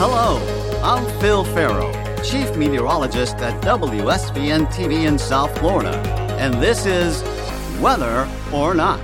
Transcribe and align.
Hello, 0.00 0.38
I'm 0.80 1.04
Phil 1.18 1.42
Ferro, 1.42 1.92
Chief 2.22 2.54
Meteorologist 2.54 3.34
at 3.38 3.60
WSVN 3.64 4.66
TV 4.66 5.08
in 5.08 5.18
South 5.18 5.58
Florida, 5.58 5.90
and 6.38 6.54
this 6.62 6.86
is 6.86 7.20
Weather 7.80 8.28
or 8.52 8.74
Not. 8.76 9.00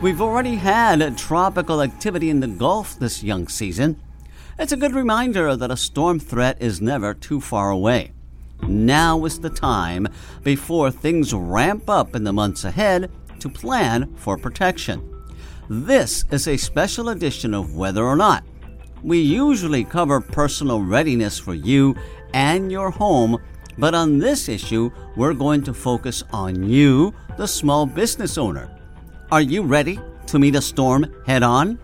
We've 0.00 0.20
already 0.20 0.54
had 0.54 1.18
tropical 1.18 1.82
activity 1.82 2.30
in 2.30 2.38
the 2.38 2.46
Gulf 2.46 2.96
this 3.00 3.24
young 3.24 3.48
season. 3.48 4.00
It's 4.60 4.70
a 4.70 4.76
good 4.76 4.94
reminder 4.94 5.56
that 5.56 5.72
a 5.72 5.76
storm 5.76 6.20
threat 6.20 6.62
is 6.62 6.80
never 6.80 7.14
too 7.14 7.40
far 7.40 7.70
away. 7.70 8.12
Now 8.62 9.24
is 9.24 9.40
the 9.40 9.50
time 9.50 10.06
before 10.44 10.92
things 10.92 11.34
ramp 11.34 11.90
up 11.90 12.14
in 12.14 12.22
the 12.22 12.32
months 12.32 12.62
ahead 12.62 13.10
to 13.40 13.48
plan 13.48 14.14
for 14.16 14.36
protection. 14.36 15.02
This 15.68 16.24
is 16.30 16.48
a 16.48 16.56
special 16.56 17.10
edition 17.10 17.54
of 17.54 17.76
Weather 17.76 18.04
or 18.04 18.16
Not. 18.16 18.44
We 19.02 19.18
usually 19.18 19.84
cover 19.84 20.20
personal 20.20 20.82
readiness 20.82 21.38
for 21.38 21.54
you 21.54 21.94
and 22.34 22.72
your 22.72 22.90
home, 22.90 23.38
but 23.76 23.94
on 23.94 24.18
this 24.18 24.48
issue, 24.48 24.90
we're 25.14 25.34
going 25.34 25.62
to 25.62 25.74
focus 25.74 26.24
on 26.32 26.62
you, 26.62 27.14
the 27.36 27.46
small 27.46 27.86
business 27.86 28.38
owner. 28.38 28.70
Are 29.30 29.40
you 29.40 29.62
ready 29.62 30.00
to 30.26 30.38
meet 30.38 30.56
a 30.56 30.62
storm 30.62 31.06
head 31.26 31.42
on? 31.42 31.78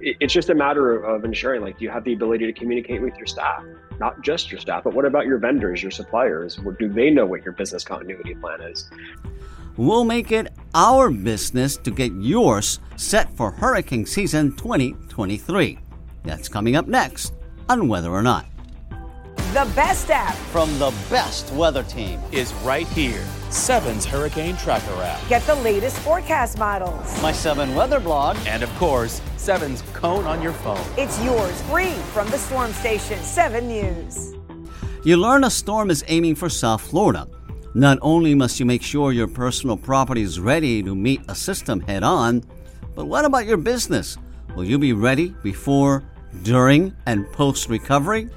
It's 0.00 0.32
just 0.32 0.50
a 0.50 0.54
matter 0.54 1.02
of 1.02 1.24
ensuring, 1.24 1.62
like, 1.62 1.80
you 1.80 1.90
have 1.90 2.04
the 2.04 2.14
ability 2.14 2.46
to 2.46 2.52
communicate 2.52 3.00
with 3.00 3.16
your 3.16 3.26
staff? 3.26 3.64
Not 3.98 4.22
just 4.22 4.50
your 4.50 4.58
staff, 4.58 4.84
but 4.84 4.94
what 4.94 5.04
about 5.04 5.26
your 5.26 5.38
vendors, 5.38 5.82
your 5.82 5.90
suppliers? 5.90 6.58
Do 6.78 6.88
they 6.88 7.10
know 7.10 7.26
what 7.26 7.44
your 7.44 7.52
business 7.52 7.84
continuity 7.84 8.34
plan 8.34 8.62
is? 8.62 8.90
We'll 9.80 10.04
make 10.04 10.30
it 10.30 10.48
our 10.74 11.08
business 11.08 11.78
to 11.78 11.90
get 11.90 12.12
yours 12.12 12.80
set 12.96 13.34
for 13.34 13.50
hurricane 13.50 14.04
season 14.04 14.54
2023. 14.56 15.78
That's 16.22 16.50
coming 16.50 16.76
up 16.76 16.86
next 16.86 17.32
on 17.66 17.88
Weather 17.88 18.10
or 18.10 18.20
Not. 18.20 18.44
The 19.54 19.72
best 19.74 20.10
app 20.10 20.34
from 20.52 20.68
the 20.78 20.94
best 21.08 21.50
weather 21.54 21.82
team 21.84 22.20
is 22.30 22.52
right 22.56 22.86
here. 22.88 23.24
Seven's 23.48 24.04
Hurricane 24.04 24.54
Tracker 24.58 24.92
app. 25.02 25.26
Get 25.30 25.46
the 25.46 25.54
latest 25.54 25.98
forecast 26.00 26.58
models. 26.58 27.22
My 27.22 27.32
Seven 27.32 27.74
Weather 27.74 28.00
blog. 28.00 28.36
And 28.46 28.62
of 28.62 28.68
course, 28.76 29.22
Seven's 29.38 29.80
Cone 29.94 30.26
on 30.26 30.42
your 30.42 30.52
phone. 30.52 30.84
It's 30.98 31.18
yours 31.24 31.58
free 31.62 31.94
from 32.12 32.28
the 32.28 32.36
storm 32.36 32.74
station, 32.74 33.18
7 33.20 33.66
News. 33.66 34.34
You 35.04 35.16
learn 35.16 35.44
a 35.44 35.50
storm 35.50 35.90
is 35.90 36.04
aiming 36.08 36.34
for 36.34 36.50
South 36.50 36.82
Florida. 36.82 37.26
Not 37.74 37.98
only 38.02 38.34
must 38.34 38.58
you 38.58 38.66
make 38.66 38.82
sure 38.82 39.12
your 39.12 39.28
personal 39.28 39.76
property 39.76 40.22
is 40.22 40.40
ready 40.40 40.82
to 40.82 40.92
meet 40.92 41.20
a 41.28 41.36
system 41.36 41.80
head 41.80 42.02
on, 42.02 42.42
but 42.96 43.04
what 43.04 43.24
about 43.24 43.46
your 43.46 43.58
business? 43.58 44.18
Will 44.56 44.64
you 44.64 44.76
be 44.76 44.92
ready 44.92 45.28
before, 45.44 46.02
during, 46.42 46.92
and 47.06 47.30
post 47.30 47.68
recovery? 47.68 48.28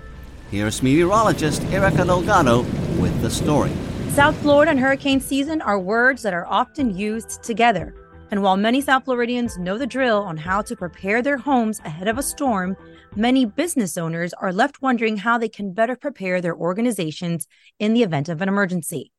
Here's 0.51 0.83
meteorologist 0.83 1.63
Erica 1.71 2.05
Delgado 2.05 2.59
with 3.01 3.19
the 3.23 3.29
story. 3.31 3.71
South 4.09 4.37
Florida 4.43 4.69
and 4.69 4.79
hurricane 4.79 5.19
season 5.19 5.63
are 5.63 5.79
words 5.79 6.21
that 6.21 6.35
are 6.35 6.45
often 6.45 6.95
used 6.95 7.41
together. 7.41 7.95
And 8.29 8.43
while 8.43 8.57
many 8.57 8.81
South 8.81 9.05
Floridians 9.05 9.57
know 9.57 9.79
the 9.79 9.87
drill 9.87 10.21
on 10.21 10.37
how 10.37 10.61
to 10.61 10.75
prepare 10.75 11.23
their 11.23 11.37
homes 11.37 11.79
ahead 11.85 12.07
of 12.07 12.19
a 12.19 12.23
storm, 12.23 12.77
many 13.15 13.45
business 13.45 13.97
owners 13.97 14.31
are 14.33 14.53
left 14.53 14.83
wondering 14.83 15.17
how 15.17 15.39
they 15.39 15.49
can 15.49 15.73
better 15.73 15.95
prepare 15.95 16.39
their 16.39 16.55
organizations 16.55 17.47
in 17.79 17.95
the 17.95 18.03
event 18.03 18.29
of 18.29 18.39
an 18.39 18.47
emergency. 18.47 19.11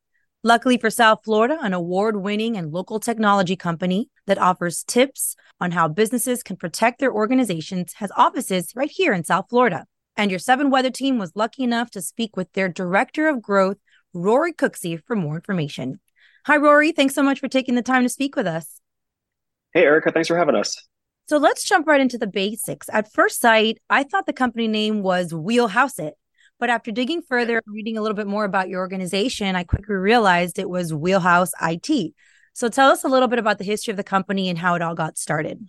Luckily 0.47 0.77
for 0.77 0.91
South 0.91 1.21
Florida, 1.25 1.57
an 1.63 1.73
award 1.73 2.17
winning 2.17 2.59
and 2.59 2.71
local 2.71 3.01
technology 3.01 3.57
company 3.57 4.11
that 4.27 4.37
offers 4.37 4.85
tips 4.85 5.37
on 5.59 5.71
how 5.71 5.89
businesses 5.89 6.43
can 6.43 6.57
protect 6.57 6.99
their 6.99 7.15
organizations 7.15 7.95
has 7.95 8.13
offices 8.15 8.71
right 8.77 8.91
here 8.91 9.15
in 9.15 9.25
South 9.25 9.47
Florida. 9.49 9.87
And 10.19 10.31
your 10.31 10.39
seven 10.39 10.69
weather 10.69 10.91
team 10.91 11.17
was 11.19 11.33
lucky 11.35 11.63
enough 11.63 11.91
to 11.93 12.03
speak 12.03 12.37
with 12.37 12.53
their 12.53 12.69
director 12.69 13.27
of 13.27 13.41
growth, 13.41 13.79
Rory 14.13 14.53
Cooksey, 14.53 15.03
for 15.07 15.17
more 15.17 15.37
information. 15.37 15.99
Hi, 16.45 16.59
Rory. 16.59 16.93
Thanks 16.93 17.15
so 17.15 17.23
much 17.23 17.41
for 17.41 17.49
taking 17.49 17.75
the 17.75 17.81
time 17.81 18.03
to 18.03 18.11
speak 18.11 18.37
with 18.37 18.47
us. 18.47 18.83
Hey, 19.73 19.85
Erica. 19.85 20.13
Thanks 20.13 20.29
for 20.29 20.37
having 20.37 20.57
us. 20.57 20.77
So 21.27 21.39
let's 21.39 21.65
jump 21.65 21.87
right 21.87 22.03
into 22.03 22.19
the 22.19 22.27
basics. 22.27 22.91
At 22.93 23.11
first 23.11 23.41
sight, 23.41 23.79
I 23.89 24.03
thought 24.03 24.27
the 24.27 24.35
company 24.35 24.69
name 24.69 25.03
was 25.03 25.33
Wheelhouse 25.33 25.99
It. 25.99 26.19
But 26.61 26.71
after 26.71 26.93
digging 26.93 27.23
further, 27.23 27.63
reading 27.67 27.99
a 27.99 28.03
little 28.03 28.17
bit 28.17 28.27
more 28.27 28.45
about 28.45 28.69
your 28.69 28.81
organization, 28.81 29.57
I 29.57 29.65
quickly 29.65 29.97
realized 29.97 30.59
it 30.59 30.71
was 30.71 30.95
Wheelhouse 30.95 31.51
IT. 31.61 32.15
So 32.53 32.69
tell 32.69 32.91
us 32.91 33.05
a 33.05 33.09
little 33.09 33.29
bit 33.29 33.39
about 33.39 33.59
the 33.59 33.65
history 33.65 33.91
of 33.91 33.97
the 33.97 34.05
company 34.05 34.49
and 34.49 34.59
how 34.59 34.75
it 34.75 34.83
all 34.83 34.95
got 34.95 35.19
started. 35.19 35.67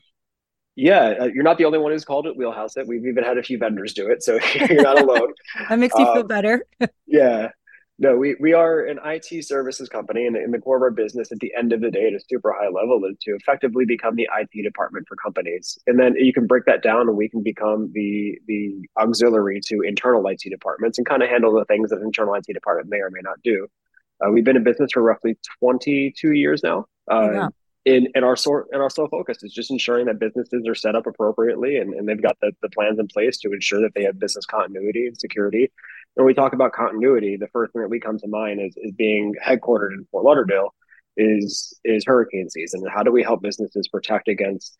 Yeah, 0.75 1.13
uh, 1.21 1.25
you're 1.25 1.43
not 1.43 1.57
the 1.57 1.65
only 1.65 1.79
one 1.79 1.93
who's 1.93 2.03
called 2.03 2.27
it 2.27 2.35
Wheelhouse 2.35 2.75
It. 2.75 2.85
We've 2.87 3.05
even 3.05 3.23
had 3.23 3.37
a 3.37 3.43
few 3.43 3.57
vendors 3.57 3.93
do 3.93 4.07
it, 4.07 4.21
so 4.21 4.37
you're 4.69 4.83
not 4.83 5.01
alone. 5.01 5.33
that 5.69 5.79
makes 5.79 5.95
me 5.95 6.03
um, 6.03 6.13
feel 6.13 6.23
better. 6.23 6.65
yeah. 7.07 7.49
No, 7.97 8.17
we, 8.17 8.35
we 8.41 8.53
are 8.53 8.81
an 8.81 8.99
IT 9.05 9.45
services 9.45 9.87
company, 9.87 10.27
and 10.27 10.35
in 10.35 10.51
the 10.51 10.59
core 10.59 10.75
of 10.75 10.81
our 10.81 10.91
business, 10.91 11.31
at 11.31 11.39
the 11.39 11.53
end 11.57 11.71
of 11.71 11.79
the 11.79 11.89
day, 11.89 12.07
at 12.07 12.13
a 12.13 12.19
super 12.19 12.53
high 12.53 12.67
level, 12.67 13.01
is 13.05 13.15
to 13.21 13.35
effectively 13.35 13.85
become 13.85 14.17
the 14.17 14.27
IT 14.37 14.63
department 14.63 15.07
for 15.07 15.15
companies. 15.15 15.79
And 15.87 15.97
then 15.97 16.13
you 16.15 16.33
can 16.33 16.45
break 16.45 16.65
that 16.65 16.83
down, 16.83 17.07
and 17.07 17.15
we 17.15 17.29
can 17.29 17.41
become 17.41 17.91
the 17.93 18.37
the 18.47 18.85
auxiliary 18.99 19.61
to 19.67 19.81
internal 19.81 20.27
IT 20.27 20.41
departments 20.49 20.97
and 20.97 21.07
kind 21.07 21.23
of 21.23 21.29
handle 21.29 21.53
the 21.53 21.63
things 21.65 21.89
that 21.91 21.99
an 21.99 22.05
internal 22.05 22.33
IT 22.33 22.47
department 22.47 22.89
may 22.89 22.97
or 22.97 23.09
may 23.09 23.21
not 23.23 23.41
do. 23.43 23.67
Uh, 24.21 24.29
we've 24.29 24.43
been 24.43 24.57
in 24.57 24.63
business 24.63 24.91
for 24.93 25.01
roughly 25.01 25.37
22 25.59 26.31
years 26.33 26.63
now. 26.63 26.85
Uh, 27.09 27.31
yeah 27.31 27.47
in, 27.85 28.07
in 28.15 28.23
our 28.23 28.35
sort 28.35 28.67
and 28.71 28.81
our 28.81 28.89
sole 28.89 29.07
focus 29.07 29.43
is 29.43 29.53
just 29.53 29.69
ensuring 29.69 30.07
that 30.07 30.19
businesses 30.19 30.67
are 30.67 30.75
set 30.75 30.95
up 30.95 31.05
appropriately 31.05 31.77
and, 31.77 31.93
and 31.93 32.09
they've 32.09 32.21
got 32.21 32.35
the, 32.41 32.51
the 32.61 32.69
plans 32.69 32.99
in 32.99 33.07
place 33.07 33.37
to 33.37 33.53
ensure 33.53 33.79
that 33.81 33.93
they 33.93 34.03
have 34.03 34.19
business 34.19 34.45
continuity 34.45 35.05
and 35.05 35.17
security. 35.17 35.71
When 36.15 36.25
we 36.25 36.33
talk 36.33 36.53
about 36.53 36.73
continuity, 36.73 37.37
the 37.37 37.47
first 37.47 37.73
thing 37.73 37.81
that 37.81 37.89
we 37.89 37.99
come 37.99 38.17
to 38.19 38.27
mind 38.27 38.61
is, 38.61 38.75
is 38.77 38.91
being 38.93 39.35
headquartered 39.45 39.93
in 39.93 40.07
Fort 40.11 40.25
Lauderdale 40.25 40.73
is 41.17 41.79
is 41.85 42.03
hurricane 42.05 42.49
season 42.49 42.81
and 42.83 42.91
how 42.93 43.01
do 43.01 43.09
we 43.09 43.23
help 43.23 43.41
businesses 43.41 43.87
protect 43.87 44.27
against 44.27 44.75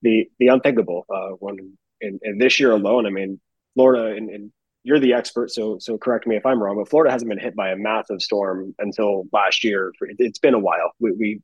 the 0.00 0.26
the 0.38 0.46
unthinkable 0.46 1.04
uh, 1.14 1.28
when 1.40 1.76
in, 2.00 2.18
in 2.22 2.38
this 2.38 2.58
year 2.58 2.72
alone 2.72 3.04
i 3.04 3.10
mean 3.10 3.38
florida 3.74 4.16
and, 4.16 4.30
and 4.30 4.50
you're 4.84 5.00
the 5.00 5.14
expert, 5.14 5.50
so 5.50 5.78
so 5.80 5.96
correct 5.96 6.26
me 6.26 6.36
if 6.36 6.44
I'm 6.44 6.62
wrong. 6.62 6.76
But 6.76 6.90
Florida 6.90 7.10
hasn't 7.10 7.30
been 7.30 7.38
hit 7.38 7.56
by 7.56 7.70
a 7.70 7.76
massive 7.76 8.20
storm 8.20 8.74
until 8.78 9.24
last 9.32 9.64
year. 9.64 9.92
It's 10.18 10.38
been 10.38 10.54
a 10.54 10.58
while. 10.58 10.92
We, 11.00 11.12
we 11.12 11.40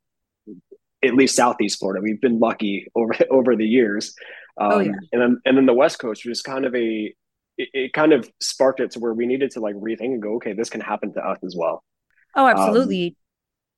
at 1.03 1.15
least 1.15 1.35
Southeast 1.35 1.79
Florida. 1.79 2.01
We've 2.01 2.21
been 2.21 2.39
lucky 2.39 2.87
over 2.95 3.13
over 3.31 3.55
the 3.55 3.65
years. 3.65 4.13
Um, 4.59 4.71
oh, 4.71 4.79
yeah. 4.79 4.91
And 5.11 5.21
then 5.21 5.41
and 5.43 5.57
then 5.57 5.65
the 5.65 5.73
West 5.73 5.97
Coast 5.97 6.25
was 6.25 6.43
kind 6.43 6.65
of 6.65 6.75
a 6.75 7.13
it, 7.57 7.69
it, 7.73 7.93
kind 7.93 8.13
of 8.13 8.29
sparked 8.39 8.79
it 8.79 8.91
to 8.91 8.99
where 8.99 9.13
we 9.13 9.25
needed 9.25 9.51
to 9.51 9.59
like 9.59 9.75
rethink 9.75 10.13
and 10.13 10.21
go, 10.21 10.35
okay, 10.35 10.53
this 10.53 10.69
can 10.69 10.81
happen 10.81 11.13
to 11.13 11.19
us 11.19 11.37
as 11.43 11.55
well. 11.57 11.83
Oh, 12.35 12.47
absolutely. 12.47 13.07
Um, 13.07 13.15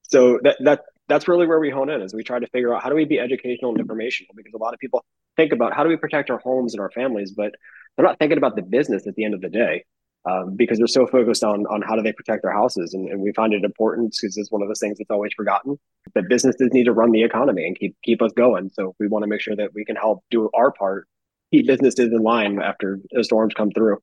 so 0.03 0.39
that 0.43 0.57
that 0.61 0.81
that's 1.07 1.27
really 1.27 1.47
where 1.47 1.59
we 1.59 1.69
hone 1.69 1.89
in 1.89 2.01
as 2.01 2.13
we 2.13 2.23
try 2.23 2.39
to 2.39 2.47
figure 2.47 2.73
out 2.73 2.83
how 2.83 2.89
do 2.89 2.95
we 2.95 3.05
be 3.05 3.19
educational 3.19 3.71
and 3.71 3.79
informational 3.79 4.33
because 4.35 4.53
a 4.53 4.57
lot 4.57 4.73
of 4.73 4.79
people 4.79 5.03
think 5.35 5.51
about 5.51 5.73
how 5.73 5.83
do 5.83 5.89
we 5.89 5.97
protect 5.97 6.29
our 6.29 6.39
homes 6.39 6.73
and 6.73 6.81
our 6.81 6.91
families, 6.91 7.31
but 7.31 7.53
they're 7.95 8.05
not 8.05 8.19
thinking 8.19 8.37
about 8.37 8.55
the 8.55 8.61
business 8.61 9.07
at 9.07 9.15
the 9.15 9.25
end 9.25 9.33
of 9.33 9.41
the 9.41 9.49
day 9.49 9.83
um, 10.29 10.55
because 10.55 10.77
they're 10.77 10.87
so 10.87 11.05
focused 11.05 11.43
on 11.43 11.65
on 11.67 11.81
how 11.81 11.95
do 11.95 12.01
they 12.01 12.13
protect 12.13 12.43
their 12.43 12.53
houses, 12.53 12.93
and, 12.93 13.09
and 13.09 13.19
we 13.19 13.33
find 13.33 13.53
it 13.53 13.63
important 13.63 14.15
because 14.19 14.37
it's 14.37 14.51
one 14.51 14.61
of 14.61 14.67
those 14.67 14.79
things 14.79 14.97
that's 14.97 15.11
always 15.11 15.33
forgotten. 15.35 15.77
That 16.15 16.29
businesses 16.29 16.71
need 16.71 16.85
to 16.85 16.93
run 16.93 17.11
the 17.11 17.23
economy 17.23 17.67
and 17.67 17.77
keep 17.77 17.95
keep 18.03 18.21
us 18.21 18.31
going. 18.31 18.69
So 18.73 18.95
we 18.99 19.07
want 19.07 19.23
to 19.23 19.27
make 19.27 19.41
sure 19.41 19.55
that 19.55 19.73
we 19.73 19.83
can 19.83 19.95
help 19.95 20.23
do 20.31 20.49
our 20.53 20.71
part, 20.71 21.07
keep 21.53 21.67
businesses 21.67 22.11
in 22.11 22.23
line 22.23 22.59
after 22.59 22.99
storms 23.21 23.53
come 23.53 23.69
through. 23.71 23.97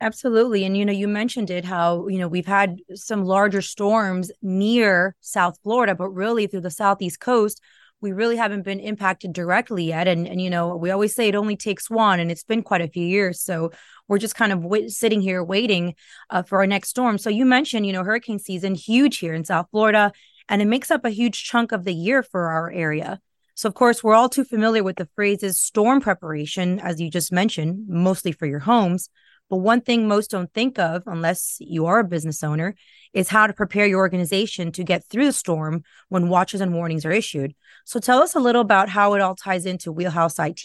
Absolutely. 0.00 0.64
And, 0.64 0.76
you 0.76 0.84
know, 0.84 0.92
you 0.92 1.06
mentioned 1.06 1.50
it 1.50 1.64
how, 1.64 2.06
you 2.08 2.18
know, 2.18 2.28
we've 2.28 2.46
had 2.46 2.78
some 2.94 3.24
larger 3.24 3.62
storms 3.62 4.30
near 4.40 5.14
South 5.20 5.58
Florida, 5.62 5.94
but 5.94 6.10
really 6.10 6.46
through 6.46 6.62
the 6.62 6.70
Southeast 6.70 7.20
coast, 7.20 7.60
we 8.00 8.10
really 8.10 8.36
haven't 8.36 8.62
been 8.62 8.80
impacted 8.80 9.32
directly 9.32 9.84
yet. 9.84 10.08
And, 10.08 10.26
and, 10.26 10.40
you 10.40 10.50
know, 10.50 10.76
we 10.76 10.90
always 10.90 11.14
say 11.14 11.28
it 11.28 11.36
only 11.36 11.56
takes 11.56 11.88
one, 11.88 12.18
and 12.18 12.32
it's 12.32 12.42
been 12.42 12.64
quite 12.64 12.80
a 12.80 12.88
few 12.88 13.06
years. 13.06 13.40
So 13.40 13.70
we're 14.08 14.18
just 14.18 14.34
kind 14.34 14.52
of 14.52 14.62
w- 14.62 14.88
sitting 14.88 15.20
here 15.20 15.44
waiting 15.44 15.94
uh, 16.30 16.42
for 16.42 16.58
our 16.58 16.66
next 16.66 16.88
storm. 16.88 17.16
So 17.16 17.30
you 17.30 17.44
mentioned, 17.44 17.86
you 17.86 17.92
know, 17.92 18.02
hurricane 18.02 18.40
season, 18.40 18.74
huge 18.74 19.18
here 19.18 19.34
in 19.34 19.44
South 19.44 19.66
Florida, 19.70 20.10
and 20.48 20.60
it 20.60 20.66
makes 20.66 20.90
up 20.90 21.04
a 21.04 21.10
huge 21.10 21.44
chunk 21.44 21.70
of 21.70 21.84
the 21.84 21.94
year 21.94 22.24
for 22.24 22.48
our 22.48 22.72
area. 22.72 23.20
So, 23.54 23.68
of 23.68 23.74
course, 23.74 24.02
we're 24.02 24.14
all 24.14 24.28
too 24.28 24.44
familiar 24.44 24.82
with 24.82 24.96
the 24.96 25.08
phrases 25.14 25.60
storm 25.60 26.00
preparation, 26.00 26.80
as 26.80 27.00
you 27.00 27.10
just 27.10 27.32
mentioned, 27.32 27.86
mostly 27.88 28.32
for 28.32 28.46
your 28.46 28.60
homes. 28.60 29.10
But 29.50 29.58
one 29.58 29.82
thing 29.82 30.08
most 30.08 30.30
don't 30.30 30.52
think 30.54 30.78
of, 30.78 31.02
unless 31.06 31.58
you 31.60 31.84
are 31.84 31.98
a 31.98 32.04
business 32.04 32.42
owner, 32.42 32.74
is 33.12 33.28
how 33.28 33.46
to 33.46 33.52
prepare 33.52 33.86
your 33.86 33.98
organization 33.98 34.72
to 34.72 34.82
get 34.82 35.04
through 35.04 35.26
the 35.26 35.32
storm 35.32 35.82
when 36.08 36.30
watches 36.30 36.62
and 36.62 36.72
warnings 36.72 37.04
are 37.04 37.12
issued. 37.12 37.54
So 37.84 38.00
tell 38.00 38.22
us 38.22 38.34
a 38.34 38.40
little 38.40 38.62
about 38.62 38.88
how 38.88 39.12
it 39.12 39.20
all 39.20 39.34
ties 39.34 39.66
into 39.66 39.92
Wheelhouse 39.92 40.38
IT. 40.38 40.64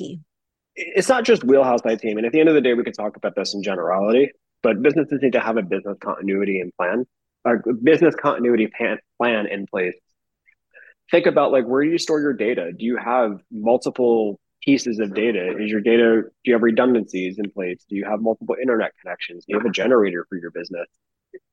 It's 0.75 1.09
not 1.09 1.25
just 1.25 1.43
Wheelhouse 1.43 1.81
IT. 1.83 2.01
I 2.05 2.13
mean, 2.13 2.23
at 2.23 2.31
the 2.31 2.39
end 2.39 2.47
of 2.47 2.55
the 2.55 2.61
day, 2.61 2.73
we 2.73 2.83
could 2.85 2.93
talk 2.93 3.17
about 3.17 3.35
this 3.35 3.53
in 3.53 3.61
generality, 3.61 4.31
but 4.63 4.81
businesses 4.81 5.19
need 5.21 5.33
to 5.33 5.41
have 5.41 5.57
a 5.57 5.63
business 5.63 5.97
continuity 5.99 6.61
and 6.61 6.71
plan, 6.77 7.05
a 7.43 7.55
business 7.83 8.15
continuity 8.15 8.71
plan 9.17 9.47
in 9.47 9.67
place 9.67 9.95
think 11.11 11.25
about 11.25 11.51
like 11.51 11.65
where 11.65 11.83
do 11.83 11.89
you 11.89 11.97
store 11.97 12.19
your 12.19 12.33
data? 12.33 12.71
Do 12.71 12.85
you 12.85 12.97
have 12.97 13.39
multiple 13.51 14.39
pieces 14.63 14.99
of 14.99 15.13
data? 15.13 15.55
Is 15.57 15.71
your 15.71 15.81
data, 15.81 16.23
do 16.23 16.31
you 16.43 16.53
have 16.53 16.61
redundancies 16.61 17.37
in 17.37 17.49
place? 17.51 17.83
Do 17.87 17.95
you 17.95 18.05
have 18.05 18.21
multiple 18.21 18.55
internet 18.61 18.91
connections? 19.01 19.45
Do 19.45 19.53
you 19.53 19.59
have 19.59 19.65
a 19.65 19.71
generator 19.71 20.25
for 20.27 20.37
your 20.37 20.51
business? 20.51 20.87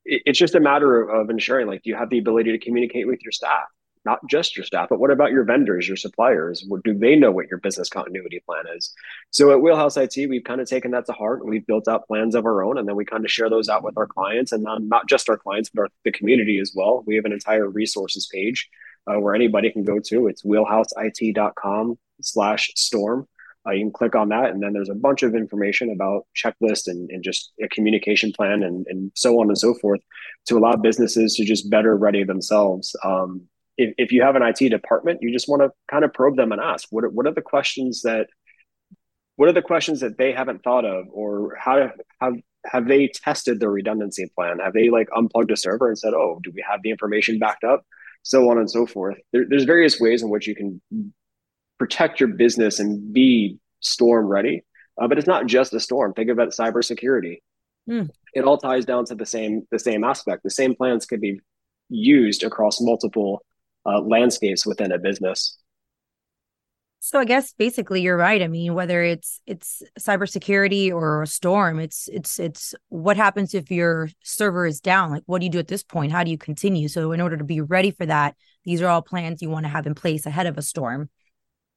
It's 0.04 0.38
just 0.38 0.54
a 0.54 0.60
matter 0.60 1.02
of 1.02 1.30
ensuring 1.30 1.66
like, 1.66 1.82
do 1.82 1.90
you 1.90 1.96
have 1.96 2.10
the 2.10 2.18
ability 2.18 2.52
to 2.52 2.58
communicate 2.58 3.06
with 3.06 3.22
your 3.22 3.32
staff? 3.32 3.66
Not 4.04 4.18
just 4.28 4.54
your 4.56 4.66
staff, 4.66 4.88
but 4.90 4.98
what 4.98 5.10
about 5.10 5.30
your 5.30 5.44
vendors, 5.44 5.88
your 5.88 5.96
suppliers? 5.96 6.66
Do 6.84 6.92
they 6.92 7.16
know 7.16 7.30
what 7.30 7.46
your 7.48 7.58
business 7.58 7.88
continuity 7.88 8.42
plan 8.44 8.64
is? 8.76 8.92
So 9.30 9.50
at 9.50 9.62
Wheelhouse 9.62 9.96
IT, 9.96 10.28
we've 10.28 10.44
kind 10.44 10.60
of 10.60 10.68
taken 10.68 10.90
that 10.90 11.06
to 11.06 11.12
heart. 11.12 11.46
We've 11.46 11.66
built 11.66 11.88
out 11.88 12.06
plans 12.06 12.34
of 12.34 12.44
our 12.44 12.62
own, 12.62 12.76
and 12.76 12.86
then 12.86 12.96
we 12.96 13.06
kind 13.06 13.24
of 13.24 13.30
share 13.30 13.48
those 13.48 13.70
out 13.70 13.82
with 13.82 13.96
our 13.96 14.06
clients, 14.06 14.52
and 14.52 14.62
not 14.62 15.08
just 15.08 15.30
our 15.30 15.38
clients, 15.38 15.70
but 15.72 15.82
our, 15.82 15.88
the 16.04 16.12
community 16.12 16.58
as 16.58 16.72
well. 16.74 17.02
We 17.06 17.16
have 17.16 17.24
an 17.24 17.32
entire 17.32 17.66
resources 17.66 18.28
page 18.30 18.68
uh, 19.06 19.18
where 19.18 19.34
anybody 19.34 19.70
can 19.70 19.84
go 19.84 19.98
to. 19.98 20.28
It's 20.28 20.42
wheelhouseit.com 20.42 21.98
slash 22.20 22.70
storm. 22.76 23.26
Uh, 23.66 23.72
you 23.72 23.84
can 23.84 23.92
click 23.92 24.14
on 24.14 24.28
that, 24.28 24.50
and 24.50 24.62
then 24.62 24.74
there's 24.74 24.90
a 24.90 24.94
bunch 24.94 25.22
of 25.22 25.34
information 25.34 25.90
about 25.90 26.26
checklist 26.36 26.86
and, 26.86 27.10
and 27.10 27.24
just 27.24 27.52
a 27.62 27.68
communication 27.68 28.30
plan 28.30 28.62
and, 28.62 28.86
and 28.88 29.10
so 29.14 29.40
on 29.40 29.48
and 29.48 29.56
so 29.56 29.72
forth 29.74 30.00
to 30.46 30.58
allow 30.58 30.76
businesses 30.76 31.34
to 31.34 31.44
just 31.44 31.70
better 31.70 31.96
ready 31.96 32.24
themselves. 32.24 32.94
Um, 33.02 33.48
if, 33.78 33.94
if 33.96 34.12
you 34.12 34.22
have 34.22 34.36
an 34.36 34.42
IT 34.42 34.68
department, 34.68 35.20
you 35.22 35.32
just 35.32 35.48
want 35.48 35.62
to 35.62 35.70
kind 35.90 36.04
of 36.04 36.12
probe 36.12 36.36
them 36.36 36.52
and 36.52 36.60
ask 36.60 36.88
what 36.90 37.04
are, 37.04 37.08
what 37.08 37.26
are 37.26 37.32
the 37.32 37.42
questions 37.42 38.02
that 38.02 38.28
what 39.36 39.48
are 39.48 39.52
the 39.52 39.62
questions 39.62 40.00
that 40.00 40.16
they 40.16 40.32
haven't 40.32 40.62
thought 40.62 40.84
of, 40.84 41.06
or 41.10 41.56
how 41.58 41.90
have 42.20 42.34
have 42.66 42.86
they 42.86 43.08
tested 43.08 43.60
their 43.60 43.70
redundancy 43.70 44.30
plan? 44.34 44.58
Have 44.60 44.74
they 44.74 44.90
like 44.90 45.08
unplugged 45.14 45.50
a 45.50 45.56
server 45.56 45.88
and 45.88 45.98
said, 45.98 46.14
"Oh, 46.14 46.38
do 46.42 46.52
we 46.54 46.64
have 46.68 46.82
the 46.82 46.90
information 46.90 47.38
backed 47.38 47.64
up?" 47.64 47.84
So 48.24 48.50
on 48.50 48.58
and 48.58 48.70
so 48.70 48.86
forth. 48.86 49.16
There, 49.32 49.44
there's 49.48 49.64
various 49.64 50.00
ways 50.00 50.22
in 50.22 50.30
which 50.30 50.48
you 50.48 50.56
can 50.56 50.80
protect 51.78 52.18
your 52.18 52.30
business 52.30 52.80
and 52.80 53.12
be 53.12 53.58
storm 53.80 54.26
ready. 54.26 54.64
Uh, 55.00 55.08
but 55.08 55.18
it's 55.18 55.26
not 55.26 55.46
just 55.46 55.74
a 55.74 55.80
storm. 55.80 56.12
Think 56.14 56.30
about 56.30 56.48
cybersecurity. 56.48 57.38
Mm. 57.88 58.08
It 58.32 58.44
all 58.44 58.58
ties 58.58 58.84
down 58.84 59.04
to 59.06 59.14
the 59.14 59.26
same 59.26 59.66
the 59.70 59.78
same 59.78 60.04
aspect. 60.04 60.42
The 60.42 60.50
same 60.50 60.74
plans 60.74 61.06
could 61.06 61.20
be 61.20 61.40
used 61.88 62.42
across 62.42 62.80
multiple 62.80 63.44
uh, 63.86 64.00
landscapes 64.00 64.66
within 64.66 64.92
a 64.92 64.98
business. 64.98 65.58
So 67.06 67.18
I 67.18 67.26
guess 67.26 67.52
basically 67.52 68.00
you're 68.00 68.16
right. 68.16 68.40
I 68.40 68.48
mean, 68.48 68.72
whether 68.72 69.02
it's 69.02 69.38
it's 69.46 69.82
cybersecurity 70.00 70.90
or 70.90 71.20
a 71.20 71.26
storm, 71.26 71.78
it's 71.78 72.08
it's 72.10 72.40
it's 72.40 72.74
what 72.88 73.18
happens 73.18 73.52
if 73.52 73.70
your 73.70 74.08
server 74.22 74.64
is 74.64 74.80
down? 74.80 75.10
Like 75.10 75.22
what 75.26 75.40
do 75.40 75.44
you 75.44 75.50
do 75.50 75.58
at 75.58 75.68
this 75.68 75.82
point? 75.82 76.12
How 76.12 76.24
do 76.24 76.30
you 76.30 76.38
continue? 76.38 76.88
So 76.88 77.12
in 77.12 77.20
order 77.20 77.36
to 77.36 77.44
be 77.44 77.60
ready 77.60 77.90
for 77.90 78.06
that, 78.06 78.36
these 78.64 78.80
are 78.80 78.88
all 78.88 79.02
plans 79.02 79.42
you 79.42 79.50
want 79.50 79.66
to 79.66 79.68
have 79.68 79.86
in 79.86 79.94
place 79.94 80.24
ahead 80.24 80.46
of 80.46 80.56
a 80.56 80.62
storm. 80.62 81.10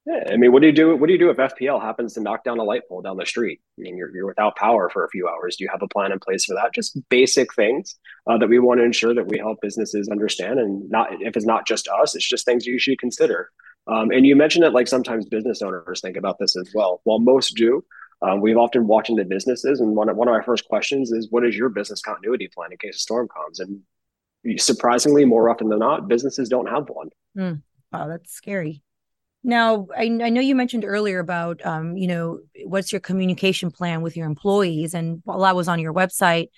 Yeah, 0.05 0.31
I 0.31 0.37
mean, 0.37 0.53
what 0.53 0.61
do 0.61 0.67
you 0.67 0.73
do? 0.73 0.95
What 0.95 1.07
do 1.07 1.11
you 1.11 1.19
do 1.19 1.29
if 1.29 1.35
FPL 1.35 1.81
happens 1.81 2.13
to 2.13 2.21
knock 2.21 2.45
down 2.45 2.59
a 2.59 2.63
light 2.63 2.83
pole 2.87 3.01
down 3.01 3.17
the 3.17 3.25
street? 3.25 3.59
I 3.77 3.81
mean, 3.81 3.97
you're, 3.97 4.15
you're 4.15 4.27
without 4.27 4.55
power 4.55 4.89
for 4.89 5.03
a 5.03 5.09
few 5.09 5.27
hours. 5.27 5.57
Do 5.57 5.65
you 5.65 5.69
have 5.73 5.81
a 5.81 5.89
plan 5.89 6.13
in 6.13 6.19
place 6.19 6.45
for 6.45 6.53
that? 6.53 6.73
Just 6.73 6.97
basic 7.09 7.53
things 7.53 7.97
uh, 8.27 8.37
that 8.37 8.47
we 8.47 8.59
want 8.59 8.79
to 8.79 8.85
ensure 8.85 9.13
that 9.13 9.27
we 9.27 9.39
help 9.39 9.59
businesses 9.61 10.07
understand, 10.07 10.57
and 10.57 10.89
not 10.89 11.09
if 11.19 11.35
it's 11.35 11.45
not 11.45 11.67
just 11.67 11.89
us, 11.89 12.15
it's 12.15 12.29
just 12.29 12.45
things 12.45 12.65
you 12.65 12.79
should 12.79 12.97
consider. 12.97 13.51
Um, 13.87 14.11
and 14.11 14.25
you 14.25 14.35
mentioned 14.35 14.63
that 14.63 14.73
like 14.73 14.87
sometimes 14.87 15.25
business 15.25 15.61
owners 15.61 16.01
think 16.01 16.17
about 16.17 16.39
this 16.39 16.55
as 16.57 16.71
well. 16.73 17.01
While 17.03 17.19
most 17.19 17.55
do, 17.55 17.83
um, 18.21 18.41
we've 18.41 18.57
often 18.57 18.87
walked 18.87 19.09
into 19.09 19.23
businesses, 19.25 19.79
and 19.79 19.95
one 19.95 20.09
of, 20.09 20.17
one 20.17 20.27
of 20.27 20.33
our 20.33 20.43
first 20.43 20.67
questions 20.67 21.11
is, 21.11 21.27
"What 21.29 21.45
is 21.45 21.55
your 21.55 21.69
business 21.69 22.01
continuity 22.01 22.49
plan 22.53 22.71
in 22.71 22.77
case 22.77 22.97
a 22.97 22.99
storm 22.99 23.27
comes?" 23.27 23.59
And 23.59 23.81
surprisingly, 24.59 25.25
more 25.25 25.49
often 25.49 25.69
than 25.69 25.79
not, 25.79 26.07
businesses 26.07 26.49
don't 26.49 26.67
have 26.67 26.89
one. 26.89 27.09
Mm. 27.37 27.61
Wow, 27.91 28.07
that's 28.07 28.33
scary. 28.33 28.83
Now, 29.43 29.87
I, 29.95 30.03
I, 30.03 30.29
know 30.29 30.41
you 30.41 30.55
mentioned 30.55 30.83
earlier 30.83 31.19
about, 31.19 31.65
um, 31.65 31.95
you 31.95 32.07
know, 32.07 32.39
what's 32.65 32.91
your 32.91 32.99
communication 32.99 33.71
plan 33.71 34.01
with 34.01 34.17
your 34.17 34.25
employees? 34.25 34.93
And 34.93 35.21
while 35.23 35.45
I 35.45 35.53
was 35.53 35.67
on 35.67 35.79
your 35.79 35.93
website, 35.93 36.49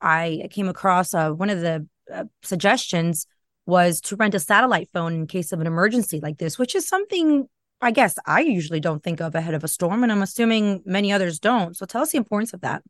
I 0.00 0.48
came 0.50 0.68
across 0.68 1.14
uh, 1.14 1.30
one 1.30 1.48
of 1.48 1.60
the 1.60 1.86
uh, 2.12 2.24
suggestions 2.42 3.26
was 3.66 4.00
to 4.02 4.16
rent 4.16 4.34
a 4.34 4.40
satellite 4.40 4.88
phone 4.92 5.14
in 5.14 5.26
case 5.26 5.52
of 5.52 5.60
an 5.60 5.66
emergency 5.66 6.20
like 6.20 6.38
this, 6.38 6.58
which 6.58 6.74
is 6.74 6.86
something 6.86 7.48
I 7.80 7.90
guess 7.90 8.16
I 8.24 8.40
usually 8.40 8.80
don't 8.80 9.02
think 9.02 9.20
of 9.20 9.34
ahead 9.34 9.52
of 9.52 9.62
a 9.62 9.68
storm, 9.68 10.02
and 10.02 10.10
I'm 10.10 10.22
assuming 10.22 10.82
many 10.86 11.12
others 11.12 11.38
don't. 11.38 11.76
So 11.76 11.84
tell 11.84 12.02
us 12.02 12.12
the 12.12 12.18
importance 12.18 12.54
of 12.54 12.62
that. 12.62 12.82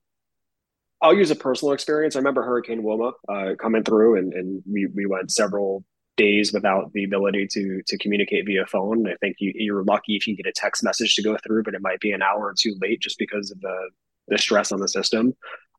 I'll 1.02 1.16
use 1.16 1.30
a 1.30 1.36
personal 1.36 1.72
experience. 1.72 2.14
I 2.14 2.20
remember 2.20 2.44
Hurricane 2.44 2.82
Wilma 2.82 3.12
uh, 3.28 3.54
coming 3.60 3.82
through, 3.82 4.18
and, 4.18 4.32
and 4.32 4.62
we, 4.70 4.86
we 4.86 5.06
went 5.06 5.32
several 5.32 5.84
days 6.16 6.52
without 6.52 6.92
the 6.92 7.02
ability 7.04 7.48
to 7.50 7.82
to 7.86 7.98
communicate 7.98 8.46
via 8.46 8.64
phone. 8.66 9.08
I 9.08 9.16
think 9.20 9.36
you, 9.40 9.52
you're 9.56 9.82
lucky 9.82 10.14
if 10.14 10.28
you 10.28 10.36
get 10.36 10.46
a 10.46 10.52
text 10.52 10.84
message 10.84 11.16
to 11.16 11.22
go 11.22 11.36
through, 11.44 11.64
but 11.64 11.74
it 11.74 11.82
might 11.82 12.00
be 12.00 12.12
an 12.12 12.22
hour 12.22 12.46
or 12.46 12.54
two 12.56 12.76
late 12.80 13.00
just 13.00 13.18
because 13.18 13.50
of 13.50 13.60
the 13.60 13.90
the 14.28 14.38
stress 14.38 14.70
on 14.70 14.80
the 14.80 14.88
system. 14.88 15.32